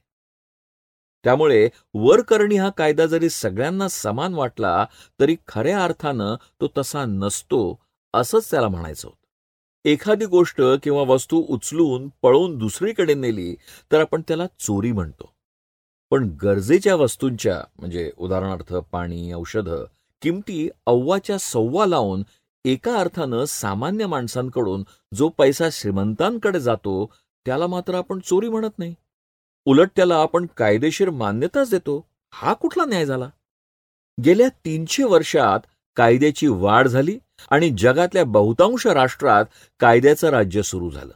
त्यामुळे 1.24 1.68
वरकरणी 1.94 2.56
हा 2.56 2.68
कायदा 2.70 3.06
जरी 3.06 3.30
सगळ्यांना 3.30 3.88
समान 3.88 4.34
वाटला 4.34 4.86
तरी 5.20 5.36
खऱ्या 5.48 5.84
अर्थानं 5.84 6.34
तो 6.60 6.68
तसा 6.78 7.04
नसतो 7.04 7.80
असंच 8.14 8.50
त्याला 8.50 8.68
म्हणायचं 8.68 9.08
होतं. 9.08 9.16
एखादी 9.84 10.24
गोष्ट 10.24 10.62
किंवा 10.82 11.02
वस्तू 11.02 11.44
उचलून 11.48 12.08
पळून 12.22 12.58
दुसरीकडे 12.58 13.14
नेली 13.14 13.54
तर 13.92 14.00
आपण 14.00 14.22
त्याला 14.28 14.46
चोरी 14.58 14.92
म्हणतो. 14.92 15.32
पण 16.10 16.36
गरजेच्या 16.42 16.94
वस्तूंच्या 16.94 17.62
म्हणजे 17.78 18.10
उदाहरणार्थ 18.16 18.74
पाणी 18.74 19.32
औषधं 19.32 19.84
किमती 20.22 20.68
अव्वाच्या 20.86 21.38
सव्वा 21.38 21.86
लावून 21.86 22.22
एका 22.64 22.96
अर्थानं 22.96 23.44
सामान्य 23.44 24.06
माणसांकडून 24.06 24.84
जो 25.14 25.28
पैसा 25.28 25.68
श्रीमंतांकडे 25.72 26.60
जातो 26.60 27.12
त्याला 27.46 27.66
मात्र 27.66 27.94
आपण 27.94 28.18
चोरी 28.18 28.48
म्हणत 28.48 28.78
नाही. 28.78 28.94
उलट 29.64 29.90
त्याला 29.96 30.16
आपण 30.16 30.46
कायदेशीर 30.56 31.10
मान्यताच 31.10 31.70
देतो. 31.70 32.06
हा 32.32 32.52
कुठला 32.52 32.84
न्याय 32.84 33.06
झाला? 33.06 33.30
गेल्या 34.24 34.48
तीनशे 34.48 35.04
वर्षात 35.04 35.60
कायद्याची 35.96 36.46
वाढ 36.46 36.88
झाली 36.88 37.18
आणि 37.50 37.70
जगातल्या 37.78 38.24
बहुतांश 38.24 38.86
राष्ट्रात 38.86 39.44
कायद्याचं 39.80 40.28
राज्य 40.28 40.62
सुरू 40.62 40.90
झालं. 40.90 41.14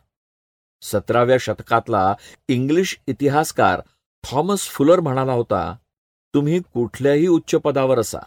सतराव्या 0.83 1.37
शतकातला 1.41 2.15
इंग्लिश 2.49 3.01
इतिहासकार 3.07 3.81
थॉमस 4.25 4.61
फुलर 4.61 5.01
म्हणाला 5.01 5.33
होता 5.33 5.77
तुम्ही 6.35 6.61
कुठल्याही 6.61 7.27
उच्च 7.27 7.55
पदावर 7.55 7.99
असा. 7.99 8.19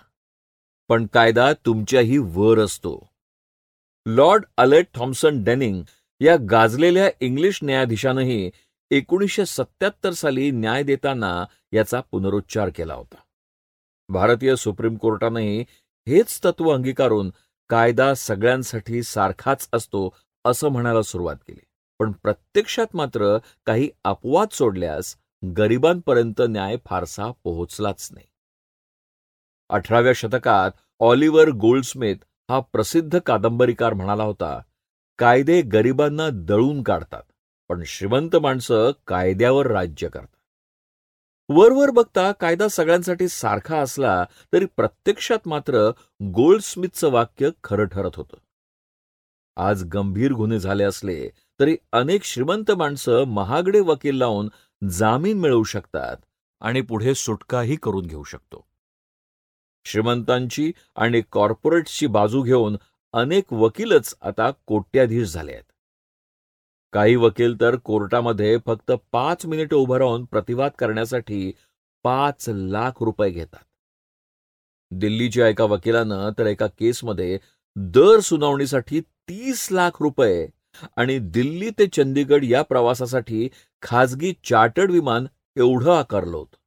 पण 0.88 1.08
कायदा 1.13 1.54
तुमच्याही 1.54 2.17
वर 2.17 2.60
असतो. 2.60 3.08
लॉर्ड 4.06 4.45
अलेट 4.58 4.88
थॉम्सन 4.95 5.43
डेनिंग 5.43 5.84
या 6.21 6.36
गाजलेल्या 6.50 7.10
इंग्लिश 7.19 7.60
न्यायाधीशानंही 7.63 8.52
एकोणीसशे 8.91 9.45
सत्याहत्तर 9.45 10.12
साली 10.12 10.52
न्याय 10.52 10.84
देताना 10.84 11.45
याचा 11.73 12.02
पुनरुच्चार 12.12 12.69
केला 12.76 12.93
होता. 12.93 13.15
भारतीय 14.10 14.56
सुप्रीम 14.56 14.95
कोर्टानंही 14.95 15.65
हेच 16.08 16.39
तत्व 16.45 16.69
अंगीकारून 16.69 17.32
कायदा 17.69 18.13
सगळ्यांसाठी 18.13 19.04
सारखाच 19.04 19.69
असतो 19.73 20.15
असं 20.45 20.69
म्हणायला 20.69 21.02
सुरुवात 21.02 21.36
केली. 21.36 21.65
पण 22.00 22.12
प्रत्यक्षात 22.12 22.88
मात्र 22.93 23.38
काही 23.65 23.89
अपवाद 24.04 24.47
सोडल्यास 24.52 25.15
गरिबांपर्यंत 25.58 26.41
न्याय 26.50 26.78
फारसा 26.86 27.32
पोहोचलाच 27.43 28.10
नाही. 28.12 28.26
अठराव्या 29.69 30.13
शतकात 30.13 30.71
ऑलिव्हर 30.99 31.49
गोल्डस्मिथ 31.49 32.15
हा 32.49 32.60
प्रसिद्ध 32.60 33.19
कादंबरीकार 33.19 33.93
म्हणाला 33.93 34.23
होता 34.23 34.60
कायदे 35.19 35.62
गरिबांना 35.62 36.30
दळून 36.34 36.84
काढतात 36.84 37.23
पण 37.69 37.84
श्रीमंत 37.86 38.36
माणसं 38.36 38.91
कायद्यावर 39.08 39.67
राज्य 39.67 40.10
करतात. 40.10 40.36
वरवर 41.49 41.89
बघता 41.89 42.32
कायदा 42.32 42.67
सगळ्यांसाठी 42.67 43.27
सारखा 43.27 43.77
असला 43.77 44.25
तरी 44.53 44.65
प्रत्यक्षात 44.65 45.47
मात्र 45.47 45.89
गोल्डस्मिथचं 46.23 47.12
वाक्य 47.12 47.49
खरं 47.63 47.86
ठरत 47.86 48.15
होतं. 48.15 48.38
आज 49.58 49.84
गंभीर 49.84 50.32
गुन्हे 50.32 50.60
झाले 50.60 50.84
असले 50.84 51.30
तरी 51.60 51.77
अनेक 51.91 52.23
श्रीमंत 52.23 52.71
माणसं 52.71 53.23
महागडे 53.23 53.80
वकील 53.80 54.15
लावून 54.15 54.49
जामीन 54.89 55.39
मिळवू 55.39 55.63
शकतात 55.63 56.17
आणि 56.62 56.82
पुढे 56.82 57.15
सुटकाही 57.15 57.75
करून 57.75 58.06
घेऊ 58.06 58.23
शकतो. 58.23 58.67
श्रीमंतांची 59.88 60.71
आणि 60.95 61.21
कॉर्पोरेट्सची 61.32 62.08
बाजू 62.08 62.41
घेऊन 62.41 62.78
अनेक 63.13 63.54
वकीलच 63.54 64.15
आता 64.21 64.50
कोट्याधीश 64.65 65.34
झाले 65.34 65.52
आहेत. 65.52 65.63
काही 66.93 67.15
वकील 67.15 67.60
तर 67.62 67.76
कोर्टामध्ये 67.76 68.58
फक्त 68.65 68.91
पाच 69.12 69.45
मिनिटं 69.45 69.76
उभं 69.76 69.97
राहून 69.97 70.26
प्रतिवाद 70.26 70.71
करण्यासाठी 70.80 71.52
पाच 72.04 72.50
लाख 72.50 72.91
रुपये 73.02 73.30
घेतात. 73.30 73.63
दिल्लीच्या 74.91 75.47
एका 75.47 75.63
वकिलानं 75.63 76.30
तर 76.39 76.45
एका 76.45 76.67
केसमध्ये 76.67 77.38
दर 77.76 78.19
सुनावणीसाठी 78.19 79.02
तीस 79.02 79.67
लाख 79.71 80.02
रुपये 80.02 80.47
आणि 80.95 81.17
दिल्ली 81.19 81.69
ते 81.69 81.88
चंदीगड 81.88 82.43
या 82.43 82.62
प्रवासासाठी 82.62 83.47
खाजगी 83.82 84.34
चार्टर्ड 84.43 84.91
विमान 84.91 85.28
एवढं 85.56 85.91
आकारलं 85.91 86.38
होतं. 86.38 86.58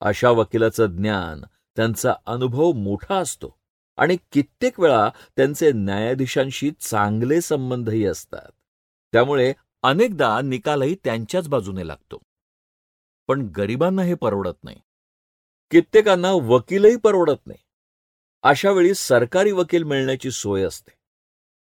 अशा 0.00 0.30
वकिलाचं 0.30 0.86
ज्ञान 0.86 1.44
त्यांचा 1.76 2.14
अनुभव 2.26 2.72
मोठा 2.72 3.14
असतो 3.14 3.58
आणि 3.96 4.16
कित्येक 4.32 4.80
वेळा 4.80 5.10
त्यांचे 5.36 5.72
न्यायाधीशांशी 5.72 6.70
चांगले 6.80 7.40
संबंधही 7.40 8.06
असतात. 8.06 8.50
त्यामुळे 9.12 9.54
अनेकदा 9.82 10.40
निकालही 10.40 10.96
त्यांच्याच 11.04 11.48
बाजूने 11.48 11.86
लागतो. 11.86 12.18
पण 13.26 13.40
गरिबांना 13.56 14.02
हे 14.02 14.14
परवडत 14.14 14.64
नाही. 14.64 14.76
कित्येकांना 15.70 16.32
वकीलही 16.32 16.96
परवडत 16.96 17.46
नाही. 17.46 17.58
अशा 18.42 18.70
वेळी 18.70 18.94
सरकारी 18.94 19.52
वकील 19.52 19.82
मिळण्याची 19.82 20.30
सोय 20.30 20.62
असते. 20.62 20.92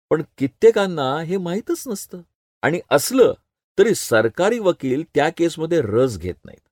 पण 0.09 0.21
कित्येकांना 0.37 1.21
हे 1.21 1.37
माहीतच 1.37 1.87
नसतं. 1.87 2.21
आणि 2.61 2.79
असलं 2.89 3.33
तरी 3.79 3.95
सरकारी 3.95 4.59
वकील 4.59 5.03
त्या 5.15 5.29
केसमध्ये 5.29 5.81
रस 5.81 6.17
घेत 6.17 6.45
नाहीत. 6.45 6.67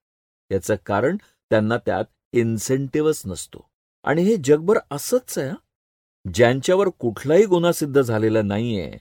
याचं 0.52 0.76
कारण 0.86 1.17
त्यांना 1.50 1.78
त्यात 1.78 2.06
इन्सेंटिव्हच 2.39 3.21
नसतो. 3.26 3.65
आणि 4.04 4.24
हे 4.24 4.36
जगभर 4.36 4.78
असंच 4.91 5.38
आहे 5.38 5.52
ज्यांच्यावर 6.34 6.89
कुठलाही 7.00 7.45
गुन्हा 7.45 7.71
सिद्ध 7.71 8.02
झालेला 8.02 8.41
नाहीये 8.41 8.91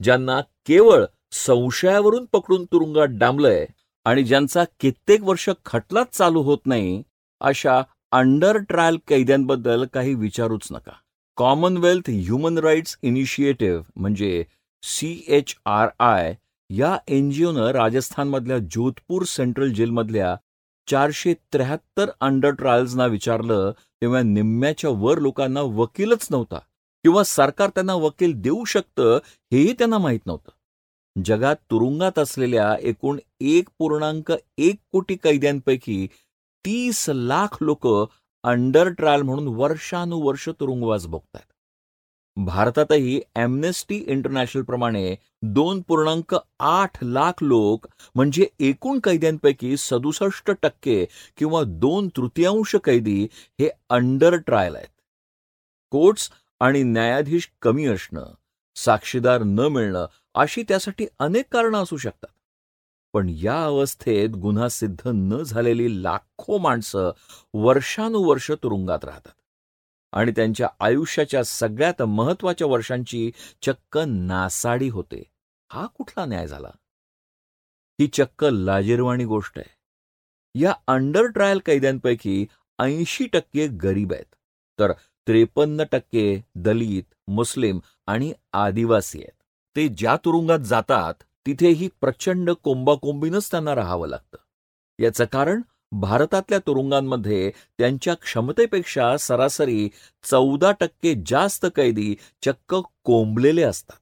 ज्यांना 0.00 0.40
केवळ 0.40 1.04
संशयावरून 1.32 2.24
पकडून 2.32 2.64
तुरुंगात 2.64 3.08
डांबलंय 3.10 3.66
आणि 4.04 4.22
ज्यांचा 4.24 4.64
कित्येक 4.80 5.22
वर्ष 5.22 5.48
खटलाच 5.64 6.16
चालू 6.16 6.42
होत 6.42 6.58
नाही 6.66 7.02
अशा 7.40 7.82
अंडर 8.12 8.56
ट्रायल 8.58 8.98
कैद्यांबद्दल 9.08 9.84
काही 9.92 10.14
विचारूच 10.14 10.68
नका. 10.70 10.92
Commonwealth 11.36 12.10
Human 12.10 12.58
Rights 12.58 12.98
Initiative 13.02 13.82
C 13.96 14.44
H 14.82 15.24
R 15.28 15.54
I 15.66 15.88
I 15.98 16.34
या 16.70 16.96
एनजीओनं 17.08 17.66
राजस्थानमधल्या 17.66 18.58
जोधपूर 18.58 19.22
सेंट्रल 19.22 19.72
जेलमधल्या 19.72 20.36
चारशे 20.90 21.34
त्र्याहत्तर 21.34 22.10
अंडर 22.20 22.50
ट्रायल्सना 22.50 23.06
विचारलं 23.06 23.72
तेव्हा 24.02 24.22
निम्म्याच्या 24.22 24.90
वर 24.90 25.18
लोकांना 25.18 25.60
वकीलच 25.60 26.28
नव्हता. 26.30 26.58
किंवा 27.02 27.22
सरकार 27.22 27.68
त्यांना 27.68 27.94
वकील 27.94 28.32
देऊ 28.36 28.64
शकतं 28.64 29.18
हेही 29.52 29.72
त्यांना 29.72 29.98
माहीत 29.98 30.26
नव्हतं. 30.26 30.50
जगात 31.24 31.56
तुरुंगात 31.70 32.18
असलेल्या 32.18 32.76
एकूण 32.80 33.18
एक 33.40 33.68
पूर्णांक 33.78 34.32
एक 34.58 34.76
कोटी 34.92 35.16
कैद्यांपैकी 35.16 36.08
तीस 36.66 37.04
लाख 37.08 37.56
लोक 37.60 37.86
अंडर 38.44 38.88
ट्रायल 38.88 39.22
म्हणून 39.22 39.48
वर्षानुवर्ष 39.48 40.48
तुरुंगवास 40.48 41.06
भोगतात 41.06 41.52
भारतातही 42.44 43.22
एमनेस्टी 43.36 44.04
इंटरनॅशनल 44.06 44.62
प्रमाणे 44.62 45.16
दोन 45.42 45.80
पूर्णांक 45.80 46.36
आठ 46.60 47.04
लाख 47.04 47.32
लोक 47.40 47.86
म्हणजे 48.14 48.46
एकूण 48.60 48.98
कैद्यांपैकी 48.98 49.76
सदुसष्ट 49.76 50.50
टक्के 50.62 51.06
किंवा 51.36 51.62
दोन 51.66 52.08
तृतीयांश 52.08 52.76
कैदी 52.84 53.28
हे 53.60 53.70
अंडर 53.90 54.36
ट्रायल 54.36 54.76
आहेत. 54.76 55.00
कोर्ट्स 55.90 56.30
आणि 56.60 56.82
न्यायाधीश 56.82 57.50
कमी 57.62 57.86
असणं 57.86 58.26
साक्षीदार 58.76 59.42
न 59.42 59.60
मिळणं 59.60 60.06
अशी 60.34 60.62
त्यासाठी 60.62 61.06
अनेक 61.18 61.44
कारणं 61.52 61.82
असू 61.82 61.96
शकतात. 61.96 62.32
पण 63.12 63.28
या 63.28 63.64
अवस्थेत 63.64 64.28
गुन्हा 64.28 64.68
सिद्ध 64.68 65.00
न 65.06 65.42
झालेली 65.42 66.02
लाखो 66.02 66.58
माणसं 66.58 67.10
वर्षानुवर्ष 67.54 68.50
तुरुंगात 68.50 69.04
राहतात. 69.04 69.32
आणि 70.12 70.30
त्यांच्या 70.30 70.68
आयुष्याच्या 70.80 71.44
सगळ्यात 71.44 72.02
महत्त्वाच्या 72.02 72.66
वर्षांची 72.66 73.30
चक्क 73.62 73.98
नासाडी 73.98 74.88
होते. 74.88 75.22
हा 75.72 75.86
कुठला 75.86 76.24
न्याय 76.24 76.46
झाला? 76.46 76.70
ही 78.00 78.06
चक्क 78.06 78.44
लाजिरवाणी 78.44 79.24
गोष्ट 79.24 79.58
आहे. 79.58 79.70
या 80.60 80.74
अंडर 80.86 81.26
ट्रायल 81.26 81.60
कैद्यांपैकी 81.66 82.46
ऐंशी 82.78 83.26
टक्के 83.26 83.66
गरीब 83.66 84.12
आहेत. 84.12 84.34
तर 84.78 84.92
त्रेपन्न 85.26 85.84
टक्के 85.92 86.44
दलित 86.54 87.14
मुस्लिम 87.28 87.78
आणि 88.06 88.32
आदिवासी 88.52 89.18
आहेत. 89.18 89.42
ते 89.76 89.88
ज्या 89.88 90.16
तुरुंगात 90.16 90.58
जातात 90.58 91.14
तिथेही 91.46 91.88
प्रचंड 92.00 92.50
कोंबाकोंबीनच 92.50 93.50
त्यांना 93.50 93.74
राहावं 93.74 94.08
लागतं. 94.08 94.36
याचं 95.02 95.24
कारण 95.24 95.60
भारतातल्या 95.92 96.58
तुरुंगांमध्ये 96.58 97.50
त्यांच्या 97.78 98.14
क्षमतेपेक्षा 98.14 99.16
सरासरी 99.16 99.88
चौदा 100.30 100.70
टक्के 100.80 101.14
जास्त 101.26 101.66
कैदी 101.76 102.14
चक्क 102.42 102.74
कोंबलेले 103.04 103.62
असतात. 103.62 103.96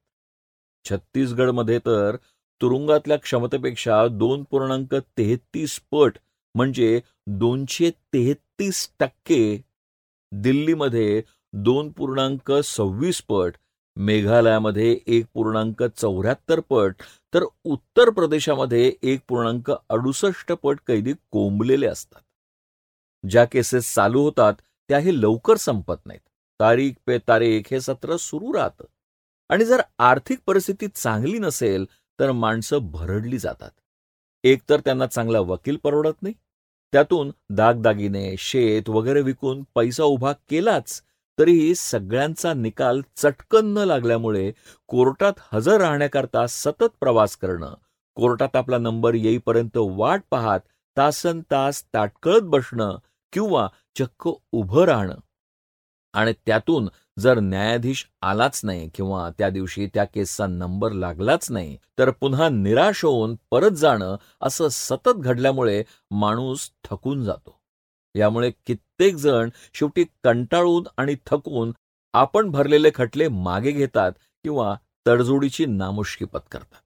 छत्तीसगडमध्ये 0.85 1.79
तर 1.79 2.16
तुरुंगातल्या 2.61 3.16
क्षमतेपेक्षा 3.16 4.07
दोन 4.09 4.44
पूर्णांक 4.51 4.94
तेहतीस 4.94 5.81
पट 5.92 6.18
म्हणजे 6.55 7.01
दोनशे 7.27 7.90
तेहतीस 7.90 8.88
टक्के. 9.01 9.62
दिल्लीमध्ये 10.33 11.22
दोन 11.53 11.90
पूर्णांक 11.92 12.53
सव्वीस 12.53 13.22
पट 13.22 13.55
मेघालयामध्ये 13.96 14.98
एक 15.07 15.24
पूर्णांक 15.35 15.83
चौऱ्याहत्तर 15.83 16.61
पट 16.61 17.03
तर 17.35 17.45
उत्तर 17.64 18.11
प्रदेशामध्ये 18.11 18.93
एक 19.03 19.21
पूर्णांक 19.29 19.73
अडुसष्ट 19.88 20.53
पट 20.53 20.79
कैदी 20.87 21.14
कोंबलेले 21.31 21.87
असतात. 21.87 22.21
ज्या 23.29 23.45
केसेस 23.45 23.95
चालू 23.95 24.23
होतात 24.23 24.55
त्याही 24.88 25.23
लवकर 25.23 25.57
संपत 25.57 25.95
नाहीत. 26.07 26.29
तारीख 26.61 26.93
पे 27.07 27.19
तारीख 27.19 27.62
हे 27.71 27.81
सत्र 27.81 28.17
सुरू 28.17 28.55
राहतं. 28.55 28.85
आणि 29.49 29.64
जर 29.64 29.83
आर्थिक 29.99 30.38
परिस्थिती 30.47 30.88
चांगली 30.88 31.38
नसेल 31.38 31.87
तर 32.21 32.33
माणसं 32.33 32.79
भरडली 32.79 33.38
जातात. 33.38 33.71
एकतर 34.45 34.81
त्यांना 34.81 35.07
चांगला 35.07 35.41
वकील 35.41 35.77
परवडत 35.77 36.23
नाही. 36.23 36.35
त्यातून 36.93 37.33
दागदागिने 37.51 38.35
शेत 38.38 38.88
वगैरे 38.88 39.21
विकून 39.21 39.64
पैसा 39.75 40.05
उभा 40.05 40.33
केलाच 40.33 41.03
तरीही 41.38 41.74
सगळ्यांचा 41.74 42.55
निकाल 42.55 43.01
चटकन 43.16 43.66
न 43.66 43.79
लागल्यामुळे 43.79 44.53
कोर्टात 44.88 45.33
हजर 45.53 45.81
राहण्याकरता 45.81 46.46
सतत 46.46 46.96
प्रवास 47.01 47.37
करणं 47.37 47.74
कोर्टात 48.14 48.57
आपला 48.57 48.79
नंबर 48.79 49.14
येईपर्यंत 49.14 49.77
वाट 49.77 50.22
पाहत 50.31 50.61
तासन 50.96 51.40
तास 51.40 51.85
ताटकळत 51.94 52.40
बसणं 52.40 52.96
किंवा 53.33 53.68
चक्क 53.98 54.31
उभं 54.53 54.85
राहणं. 54.85 55.14
आणि 56.12 56.33
त्यातून 56.46 56.88
जर 57.18 57.40
न्यायाधीश 57.40 58.09
आलाच 58.22 58.61
नाही 58.64 58.90
किंवा 58.94 59.31
त्या 59.38 59.51
दिवशी 59.51 59.87
त्या 59.87 60.05
केसचा 60.05 60.46
नंबर 60.46 60.92
लागलाच 60.92 61.51
नाही 61.51 61.77
तर 61.98 62.11
पुन्हा 62.11 62.48
निराश 62.48 63.05
होऊन 63.05 63.37
परत 63.51 63.70
जाणं 63.70 64.16
असं 64.42 64.68
सतत 64.70 65.16
घडल्यामुळे 65.16 65.85
माणूस 66.11 66.70
थकून 66.85 67.24
जातो. 67.24 67.58
यामुळे 68.18 68.50
कित्येक 68.66 69.14
जण 69.14 69.50
शेवटी 69.74 70.04
कंटाळून 70.24 70.85
आणि 70.96 71.14
थकून 71.26 71.72
आपण 72.12 72.50
भरलेले 72.50 72.90
खटले 72.94 73.28
मागे 73.28 73.70
घेतात 73.70 74.12
किंवा 74.44 74.74
तडजोडीची 75.07 75.66
नामुष्की 75.66 76.24
पत्करतात. 76.24 76.81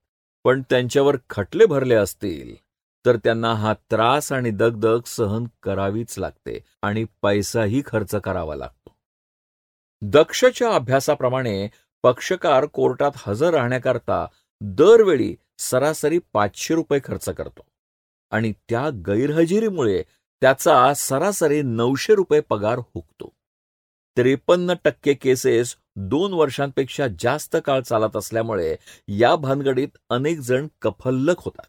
पण 0.45 0.63
त्यांच्यावर 0.71 1.17
खटले 1.31 1.67
भरले 1.67 1.95
असतील 1.95 2.55
तर 3.07 3.17
त्यांना 3.17 3.55
हा 3.55 3.73
त्रास 3.91 4.33
आणि 4.33 4.51
दगदग 4.51 5.01
सहन 5.07 5.45
करावीच 5.63 6.19
लागते 6.19 6.59
आणि 6.83 7.05
पैसाही 7.23 7.83
खर्च 7.87 8.15
करावा 8.15 8.57
लागतो. 8.57 8.93
दक्षच्या 10.03 10.75
अभ्यासाप्रमाणे 10.75 11.69
पक्षकार 12.03 12.67
कोर्टात 12.67 13.11
हजर 13.17 13.55
राहण्याकरता 13.55 14.27
दरवेळी 14.61 15.37
सरासरी 15.59 16.19
पाचशे 16.33 16.75
रुपये 16.75 17.01
खर्च 17.05 17.29
करतो 17.29 17.65
आणि 18.31 18.53
त्या 18.69 18.89
गैरहजेरीमुळे 19.07 20.03
त्याचा 20.43 20.95
सरासरी 20.95 21.63
नऊशे 21.63 22.15
रुपये 22.15 22.41
पगार 22.41 22.79
हुकतो. 22.79 23.33
त्रेपन्न 24.17 24.75
टक्के 24.85 25.15
केसेस 25.15 25.77
दोन 25.97 26.33
वर्षांपेक्षा 26.33 27.07
जास्त 27.19 27.57
काळ 27.65 27.81
चालत 27.81 28.17
असल्यामुळे 28.17 28.77
या 29.09 29.37
भानगडीत 29.37 29.89
अनेक 30.11 30.39
जण 30.39 30.67
कफल्लक 30.83 31.35
होतात. 31.39 31.67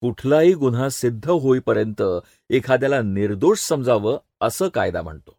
कुठलाही 0.00 0.54
गुन्हा 0.54 0.88
सिद्ध 0.88 1.30
होईपर्यंत 1.30 2.02
एखाद्याला 2.50 3.02
निर्दोष 3.02 3.58
समजावं 3.58 4.18
असं 4.40 4.68
कायदा 4.68 5.02
म्हणतो. 5.02 5.38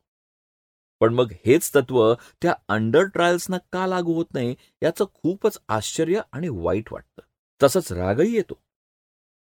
पण 1.00 1.14
मग 1.14 1.32
हेच 1.46 1.72
तत्व 1.76 2.14
त्या 2.42 2.56
अंडर 2.68 3.04
ट्रायल्सना 3.04 3.58
का 3.58 3.88
लागू 3.88 4.14
होत 4.14 4.26
नाही 4.34 4.56
याचं 4.84 5.06
खूपच 5.06 5.58
आश्चर्य 5.68 6.22
आणि 6.32 6.48
वाईट 6.50 6.94
वाटतं. 6.94 7.22
तसंच 7.64 7.92
रागही 7.92 8.36
येतो. 8.36 8.64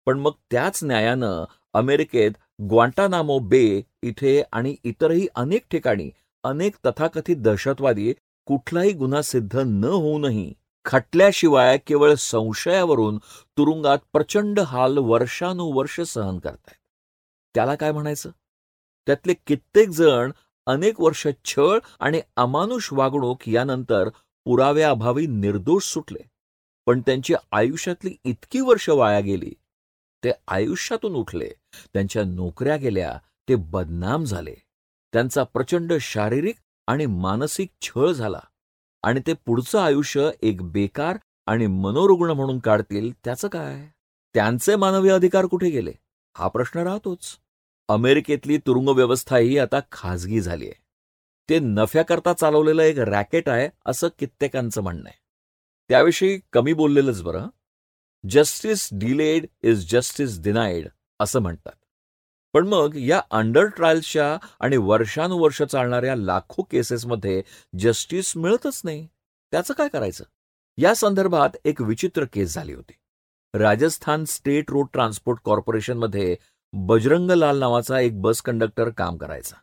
पण 0.06 0.20
मग 0.20 0.32
त्याच 0.52 0.84
न्यायानं 0.84 1.46
अमेरिकेत 1.74 2.32
ग्वांटानामो 2.70 3.40
बे 3.40 3.82
इथे 4.04 4.44
आणि 4.52 4.76
इतरही 4.84 5.28
अनेक 5.36 5.66
ठिकाणी 5.72 6.10
अनेक 6.44 6.76
तथाकथित 6.86 7.36
दहशतवादी 7.38 8.14
कुठलाही 8.46 8.92
गुन्हा 8.92 9.22
सिद्ध 9.22 9.58
न 9.58 9.84
होऊनही 9.84 10.54
खटल्याशिवाय 10.86 11.78
केवळ 11.78 12.14
संशयावरून 12.14 13.18
तुरुंगात 13.58 13.98
प्रचंड 14.14 14.60
हाल 14.60 14.98
वर्षानुवर्ष 14.98 16.02
सहन 16.02 16.40
करतायत. 16.40 16.74
त्याला 17.56 17.76
काय 17.76 17.92
म्हणायचं? 17.92 18.30
त्यातले 19.08 19.34
कित्येक 19.48 19.90
जण 19.90 20.32
अनेक 20.66 21.02
वर्ष 21.02 21.28
छळ 21.46 21.80
आणि 22.00 22.22
अमानुष 22.36 22.90
वागणूक 22.92 23.50
यानंतर 23.50 24.10
पुराव्याअभावी 24.46 25.28
निर्दोष 25.28 25.84
सुटले. 25.84 26.20
पण 26.86 27.02
त्यांची 27.02 27.34
आयुष्यातली 27.52 28.16
इतकी 28.24 28.60
वर्ष 28.60 28.90
वाया 28.90 29.20
गेली 29.20 29.54
ते 30.24 30.32
आयुष्यातून 30.48 31.16
उठले. 31.16 31.50
त्यांच्या 31.94 32.24
नोकऱ्या 32.24 32.76
गेल्या 32.76 33.18
ते 33.50 33.56
बदनाम 33.56 34.24
झाले. 34.24 34.56
त्यांचा 35.14 35.44
प्रचंड 35.44 35.94
शारीरिक 36.02 36.56
आणि 36.88 37.06
मानसिक 37.06 37.70
छळ 37.82 38.12
झाला 38.12 38.40
आणि 39.04 39.22
ते 39.28 39.34
पुढचं 39.34 39.80
आयुष्य 39.80 40.30
एक 40.42 40.62
बेकार 40.62 41.18
आणि 41.48 41.68
मनोरुग्ण 41.68 42.32
म्हणून 42.32 42.60
काढतील 42.60 43.12
त्याचं 43.26 43.48
काय? 43.48 43.88
त्यांचे 44.34 44.76
मानवी 44.76 45.10
अधिकार 45.10 45.46
कुठे 45.46 45.70
गेले? 45.70 45.92
हा 46.38 46.48
प्रश्न 46.48 46.80
राहतोच. 46.80 47.38
अमेरिकेतली 47.90 48.58
तुरुंग 48.58 48.90
व्यवस्थाही 48.90 49.58
आता 49.58 49.80
खाजगी 49.92 50.42
झाली 50.42 50.66
आहे. 50.66 50.82
ते 51.50 51.60
नफ्याकरता 51.60 52.34
चालवलेलं 52.34 52.82
एक 52.82 53.00
रॅकेट 53.00 53.50
आहे 53.50 53.70
असं 53.86 54.08
कित्येकांचं 54.20 54.82
म्हणणं 54.82 55.04
आहे. 55.06 55.20
त्याविषयी 55.90 56.40
कमी 56.54 56.74
बोललेलंच 56.74 57.24
बरं. 57.24 57.48
Justice 58.28 58.90
delayed 58.92 59.46
is 59.62 59.92
justice 59.92 60.40
denied 60.42 60.88
असं 61.20 61.40
म्हणतात. 61.40 61.74
पण 62.54 62.68
मग 62.68 62.96
या 62.96 63.22
अंडर 63.32 63.66
ट्रायल्सच्या 63.66 64.38
आणि 64.60 64.78
वर्षानुवर्ष 64.78 65.62
चालणाऱ्या 65.62 66.16
लाखो 66.16 66.64
केसेसमध्ये 66.64 67.44
जस्टिस 67.80 68.38
मिळतच 68.38 68.82
नाही. 68.84 69.08
त्याचं 69.52 69.74
काय 69.74 69.88
करायचं? 69.88 70.24
या 70.78 70.96
संदर्भात 70.96 71.50
एक 71.66 71.82
विचित्र 71.82 72.26
केस 72.34 72.54
झाली 72.54 72.74
होती. 72.74 72.94
राजस्थान 73.54 74.26
स्टेट 74.26 74.72
रोड 74.72 74.88
ट्रान्सपोर्ट 74.94 75.40
कॉर्पोरेशनमध्ये 75.44 76.38
बजरंग 76.74 77.32
लाल 77.32 77.60
नावाचा 77.60 78.00
एक 78.00 78.22
बस 78.22 78.42
कंडक्टर 78.42 78.90
काम 78.90 79.18
करायचा. 79.18 79.56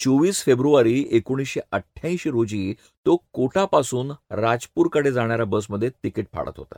चोवीस 0.00 0.44
फेब्रुवारी 0.44 1.08
एकोणीसशे 1.10 1.60
अठ्ठ्याऐंशी 1.72 2.30
रोजी 2.30 2.74
तो 3.06 3.16
कोटापासून 3.32 4.12
राजपूरकडे 4.30 5.12
जाणाऱ्या 5.12 5.46
बसमध्ये 5.46 5.90
तिकीट 5.90 6.26
फाडत 6.32 6.52
होता. 6.56 6.76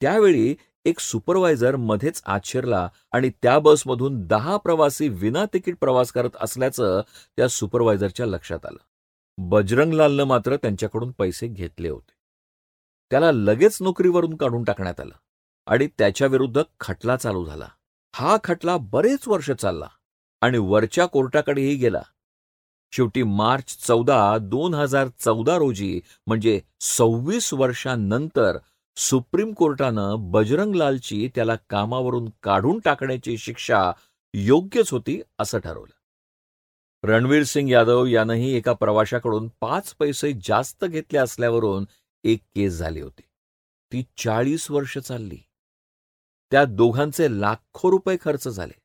त्यावेळी 0.00 0.54
एक 0.84 0.98
सुपरवायझर 1.00 1.76
मध्येच 1.76 2.22
आत 2.26 2.40
शिरला 2.44 2.88
आणि 3.12 3.30
त्या 3.42 3.58
बसमधून 3.58 4.26
दहा 4.26 4.56
प्रवासी 4.56 5.08
विना 5.08 5.44
तिकीट 5.52 5.76
प्रवास 5.80 6.12
करत 6.12 6.36
असल्याचं 6.40 7.00
त्या 7.36 7.48
सुपरवायझरच्या 7.48 8.26
लक्षात 8.26 8.66
आलं. 8.66 8.78
बजरंगलालनं 9.38 10.24
मात्र 10.24 10.56
त्यांच्याकडून 10.56 11.10
पैसे 11.10 11.46
घेतले 11.46 11.88
होते. 11.88 12.12
त्याला 13.10 13.32
लगेच 13.32 13.78
नोकरीवरून 13.80 14.36
काढून 14.36 14.64
टाकण्यात 14.64 15.00
आलं 15.00 15.14
आणि 15.66 15.86
त्याच्याविरुद्ध 15.98 16.62
खटला 16.80 17.16
चालू 17.16 17.44
झाला. 17.44 17.68
हा 18.14 18.36
खटला 18.44 18.76
बरेच 18.76 19.28
वर्ष 19.28 19.50
चालला 19.50 19.88
आणि 20.40 20.58
वरच्या 20.58 21.06
कोर्टाकडेही 21.06 21.74
गेला. 21.74 22.02
शेवटी 22.92 23.22
मार्च 23.22 23.76
चौदा 23.86 24.38
दोन 24.38 24.74
हजार 24.74 25.08
चौदा 25.20 25.56
रोजी 25.56 26.00
म्हणजे 26.26 26.60
सव्वीस 26.80 27.52
वर्षांनंतर 27.54 28.58
सुप्रीम 29.00 29.52
कोर्टानं 29.52 30.16
बजरंगलालची 30.18 31.30
त्याला 31.34 31.56
कामावरून 31.70 32.28
काढून 32.42 32.80
टाकण्याची 32.80 33.38
शिक्षा 33.38 33.92
योग्यच 34.34 34.90
होती 34.90 35.22
असं 35.38 35.58
ठरवलं. 35.58 35.94
रणवीर 37.02 37.42
सिंग 37.42 37.68
यादव 37.68 38.06
यानंही 38.06 38.54
एका 38.54 38.72
प्रवाशाकडून 38.72 39.48
पाच 39.60 39.94
पैसे 39.94 40.32
जास्त 40.44 40.84
घेतले 40.84 41.18
असल्यावरून 41.18 41.84
एक 42.24 42.40
केस 42.54 42.78
झाली 42.78 43.00
होती. 43.00 43.22
ती 43.92 44.04
चाळीस 44.16 44.70
वर्ष 44.70 44.98
चालली. 44.98 45.38
त्या 46.50 46.64
दोघांचे 46.64 47.40
लाखो 47.40 47.90
रुपये 47.90 48.16
खर्च 48.20 48.48
झाले. 48.48 48.80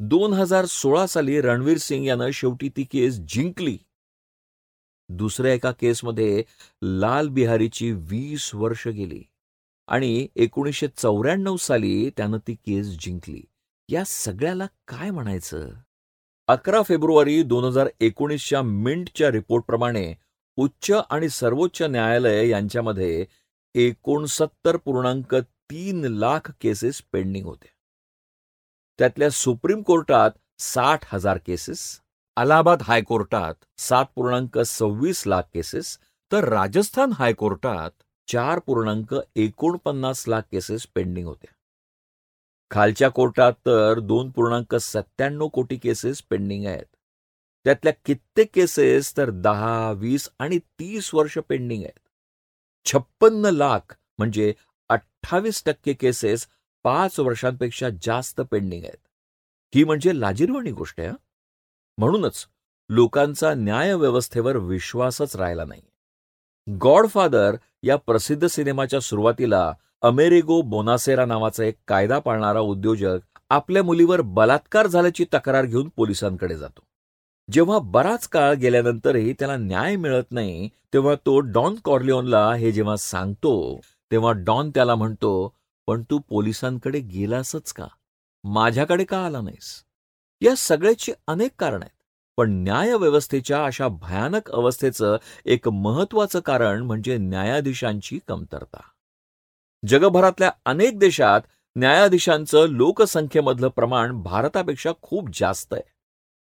दोन 0.00 0.32
हजार 0.32 0.64
सोळा 0.64 1.06
साली 1.06 1.40
रणवीर 1.40 1.78
सिंग 1.78 2.04
यानं 2.06 2.30
शेवटी 2.30 2.68
ती 2.68 2.84
केस 2.84 3.18
जिंकली. 3.18 3.78
दुसऱ्या 5.08 5.52
एका 5.54 5.72
केसमध्ये 5.72 6.42
लाल 6.82 7.28
बिहारीची 7.28 7.92
वीस 7.92 8.54
वर्ष 8.54 8.88
गेली 8.88 9.22
आणि 9.88 10.28
एकोणीसशे 10.36 10.88
चौऱ्याण्णव 10.88 11.56
साली 11.56 12.10
त्यानं 12.16 12.38
ती 12.38 12.54
केस 12.54 12.86
जिंकली. 13.00 13.42
या 13.88 14.04
सगळ्याला 14.06 14.66
काय 14.88 15.10
म्हणायचं? 15.10 15.68
अकरा 16.48 16.82
फेब्रुवारी 16.82 17.42
दोन 17.42 17.64
हजार 17.64 17.88
एकोणीसच्या 18.00 18.62
मिंटच्या 18.62 19.30
रिपोर्टप्रमाणे 19.30 20.14
उच्च 20.56 20.90
आणि 21.10 21.28
सर्वोच्च 21.28 21.82
न्यायालय 21.82 22.48
यांच्यामध्ये 22.48 23.26
एकोणसत्तर 23.74 24.76
पूर्णांक 24.76 25.34
तीन 25.34 26.04
लाख 26.04 26.50
केसेस 26.60 27.02
पेंडिंग 27.12 27.46
होत्या. 27.46 27.70
त्यातल्या 28.98 29.30
सुप्रीम 29.30 29.82
कोर्टात 29.82 30.30
साठ 30.58 31.14
हजार 31.14 31.38
केसेस 31.46 32.00
अलाहाबाद 32.38 32.82
हायकोर्टात 32.82 33.54
सात 33.80 34.06
पूर्णांक 34.14 34.58
सव्वीस 34.58 35.22
लाख 35.26 35.42
केसेस 35.54 35.98
तर 36.32 36.44
राजस्थान 36.44 37.12
हायकोर्टात 37.12 37.90
चार 38.28 38.58
पूर्णांक 38.58 39.14
एकोणपन्नास 39.36 40.24
लाख 40.28 40.42
केसेस 40.52 40.86
पेंडिंग 40.94 41.26
होत्या. 41.26 41.52
खालच्या 42.70 43.08
कोर्टात 43.08 43.52
तर 43.66 44.00
दोन 44.00 44.30
पूर्णांक 44.30 44.74
सत्त्याण्णव 44.74 45.48
कोटी 45.48 45.76
केसेस 45.76 46.22
पेंडिंग 46.22 46.66
आहेत. 46.66 46.84
त्यातल्या 47.64 47.92
कित्येक 48.04 48.54
केसेस 48.54 49.16
तर 49.16 49.30
दहा 49.30 49.90
वीस 49.92 50.28
आणि 50.38 50.58
तीस 50.58 51.14
वर्ष 51.14 51.38
पेंडिंग 51.38 51.82
आहेत. 51.82 51.98
छप्पन्न 52.86 53.46
लाख 53.46 53.96
म्हणजे 54.18 54.52
अठ्ठावीस 54.88 55.64
टक्के 55.64 55.92
केसेस 55.92 56.46
पाच 56.84 57.20
वर्षांपेक्षा 57.20 57.88
जास्त 58.02 58.40
पेंडिंग 58.40 58.84
आहेत. 58.84 58.98
ही 59.74 59.84
म्हणजे 59.84 60.20
लाजिरवाणी 60.20 60.70
गोष्ट 60.70 61.00
आहे 61.00 61.10
म्हणूनच 61.98 62.46
लोकांचा 62.90 63.54
न्यायव्यवस्थेवर 63.54 64.56
विश्वासच 64.56 65.36
राहिला 65.36 65.64
नाही. 65.64 65.82
गॉडफादर 66.80 67.56
या 67.82 67.96
प्रसिद्ध 67.96 68.46
सिनेमाच्या 68.46 69.00
सुरुवातीला 69.00 69.72
अमेरिगो 70.02 70.60
बोनासेरा 70.62 71.24
नावाचा 71.24 71.64
एक 71.64 71.76
कायदा 71.88 72.18
पाळणारा 72.18 72.60
उद्योजक 72.60 73.38
आपल्या 73.50 73.82
मुलीवर 73.82 74.20
बलात्कार 74.20 74.86
झाल्याची 74.86 75.24
तक्रार 75.34 75.64
घेऊन 75.64 75.88
पोलिसांकडे 75.96 76.56
जातो. 76.56 76.80
जेव्हा 77.52 77.78
बराच 77.78 78.28
काळ 78.28 78.54
गेल्यानंतरही 78.54 79.32
त्याला 79.32 79.56
न्याय 79.56 79.96
मिळत 79.96 80.32
नाही 80.32 80.68
तेव्हा 80.92 81.14
तो 81.14 81.38
डॉन 81.40 81.74
कॉर्लिओनला 81.84 82.54
हे 82.54 82.72
जेव्हा 82.72 82.96
सांगतो 82.96 83.80
तेव्हा 84.10 84.32
डॉन 84.32 84.70
त्याला 84.70 84.94
म्हणतो 84.94 85.54
पण 85.86 86.02
तू 86.10 86.18
पोलिसांकडे 86.18 87.00
गेलासच 87.00 87.72
का? 87.72 87.86
माझ्याकडे 88.44 89.04
का 89.04 89.24
आला 89.26 89.40
नाहीस? 89.40 89.82
या 90.40 90.54
सगळ्याची 90.56 91.12
अनेक 91.26 91.50
कारण 91.58 91.82
आहेत. 91.82 91.90
पण 92.36 92.50
न्यायव्यवस्थेच्या 92.50 93.64
अशा 93.64 93.88
भयानक 93.88 94.50
अवस्थेचं 94.50 95.16
एक 95.44 95.68
महत्वाचं 95.68 96.40
कारण 96.40 96.82
म्हणजे 96.82 97.16
न्यायाधीशांची 97.18 98.18
कमतरता. 98.28 98.80
जगभरातल्या 99.88 100.50
अनेक 100.64 100.98
देशात 100.98 101.40
न्यायाधीशांचं 101.76 102.66
लोकसंख्येमधलं 102.68 103.68
प्रमाण 103.68 104.22
भारतापेक्षा 104.22 104.92
खूप 105.02 105.28
जास्त 105.34 105.74
आहे. 105.74 105.82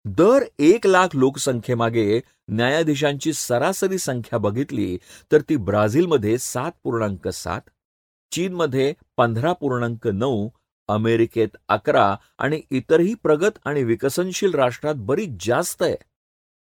दर 0.06 0.44
एक 0.60 0.88
लाख 0.88 1.08
लोकसंख्येमागे 1.14 2.22
न्यायाधीशांची 2.48 3.34
सरासरी 3.34 3.98
संख्या 3.98 4.40
बघितली 4.40 4.98
तर 5.32 5.42
ती 5.50 5.56
ब्राझीलमध्ये 5.56 6.38
सात 6.38 6.72
पूर्णांक 6.84 7.28
सात 7.28 7.62
चीनमध्ये 8.32 8.94
पंधरा 9.18 9.54
पूर्णांक 9.54 10.08
नऊ 10.08 10.50
अमेरिकेत 10.88 11.48
अकरा 11.68 12.16
आणि 12.38 12.62
इतरही 12.70 13.14
प्रगत 13.14 13.60
आणि 13.66 13.84
विकसनशील 13.84 14.54
राष्ट्रात 14.54 14.96
बरीच 14.98 15.46
जास्त 15.46 15.84
आहे. 15.84 15.96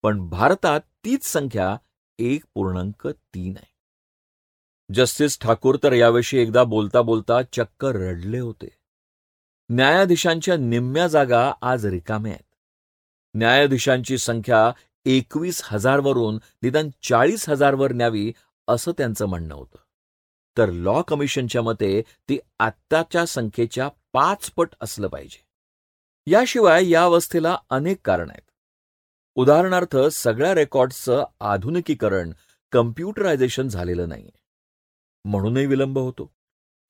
पण 0.03 0.29
भारतात 0.29 0.81
तीच 0.81 1.25
संख्या 1.25 1.77
एक 2.19 2.45
पूर्णांक 2.55 3.07
तीन 3.07 3.57
आहे. 3.57 3.77
जस्टिस 4.95 5.39
ठाकूर 5.41 5.79
तर 5.83 5.93
याविषयी 5.93 6.41
एकदा 6.41 6.65
बोलता 6.65 7.03
बोलता 7.03 7.43
चक्क 7.43 7.85
रडले 7.85 8.39
होते. 8.39 8.69
न्यायाधीशांच्या 9.71 10.57
निम्म्या 10.57 11.07
जागा 11.07 11.53
आज 11.63 11.87
रिकाम्या 11.87 12.33
आहेत. 12.33 12.55
न्यायाधीशांची 13.35 14.19
संख्या 14.19 14.73
एकवीस 15.05 15.61
हजारवरून 15.65 16.39
निदान 16.63 16.89
चाळीस 17.03 17.49
हजारवर 17.49 17.93
न्यावी 17.93 18.33
असं 18.69 18.93
त्यांचं 18.99 19.27
म्हणणं 19.27 19.55
होतं. 19.55 19.79
तर 20.59 20.71
लॉ 20.71 21.03
कमिशनच्या 21.03 21.63
मते 21.63 22.03
ती 22.29 22.39
आत्ताच्या 22.59 23.27
संख्येच्या 23.27 23.89
पाच 24.17 24.51
पट 24.51 24.69
असलं 24.81 25.09
पाहिजे. 25.09 25.45
याशिवाय 26.27 26.89
या 26.89 27.05
अवस्थेला 27.05 27.59
अनेक 27.71 27.99
कारण 28.05 28.31
आहेत. 28.31 28.51
उदाहरणार्थ 29.35 29.97
सगळ्या 29.97 30.55
रेकॉर्ड्सचं 30.55 31.25
आधुनिकीकरण 31.41 32.33
कम्प्युटरायझेशन 32.73 33.69
झालेलं 33.69 34.09
नाहीये. 34.09 34.39
म्हणूनही 35.25 35.67
विलंब 35.67 35.99
होतो. 35.99 36.33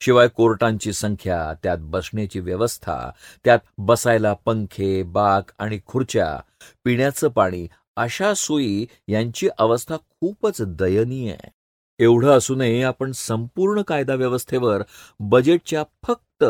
शिवाय 0.00 0.28
कोर्टांची 0.28 0.92
संख्या 0.92 1.54
त्यात 1.62 1.78
बसण्याची 1.80 2.40
व्यवस्था 2.40 3.10
त्यात 3.44 3.58
बसायला 3.78 4.32
पंखे 4.32 5.02
बाक 5.02 5.50
आणि 5.58 5.80
खुर्च्या 5.86 6.40
पिण्याचं 6.84 7.28
पाणी 7.28 7.68
अशा 7.96 8.34
सोयी 8.34 8.86
यांची 9.08 9.48
अवस्था 9.58 9.96
खूपच 9.96 10.56
दयनीय 10.60 11.32
आहे. 11.32 11.50
एवढं 11.98 12.38
असूनही 12.38 12.82
आपण 12.82 13.12
संपूर्ण 13.12 13.82
कायदा 13.82 14.14
व्यवस्थेवर 14.14 14.82
बजेटच्या 15.20 15.84
फक्त 16.02 16.44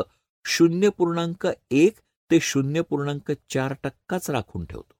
शून्य 0.48 0.88
पूर्णांक 0.88 1.46
एक 1.70 1.98
ते 2.30 2.40
शून्य 2.40 2.80
पूर्णांक 2.80 3.32
चार 3.48 3.74
टक्काच 3.82 4.30
राखून 4.30 4.64
ठेवतो. 4.64 4.95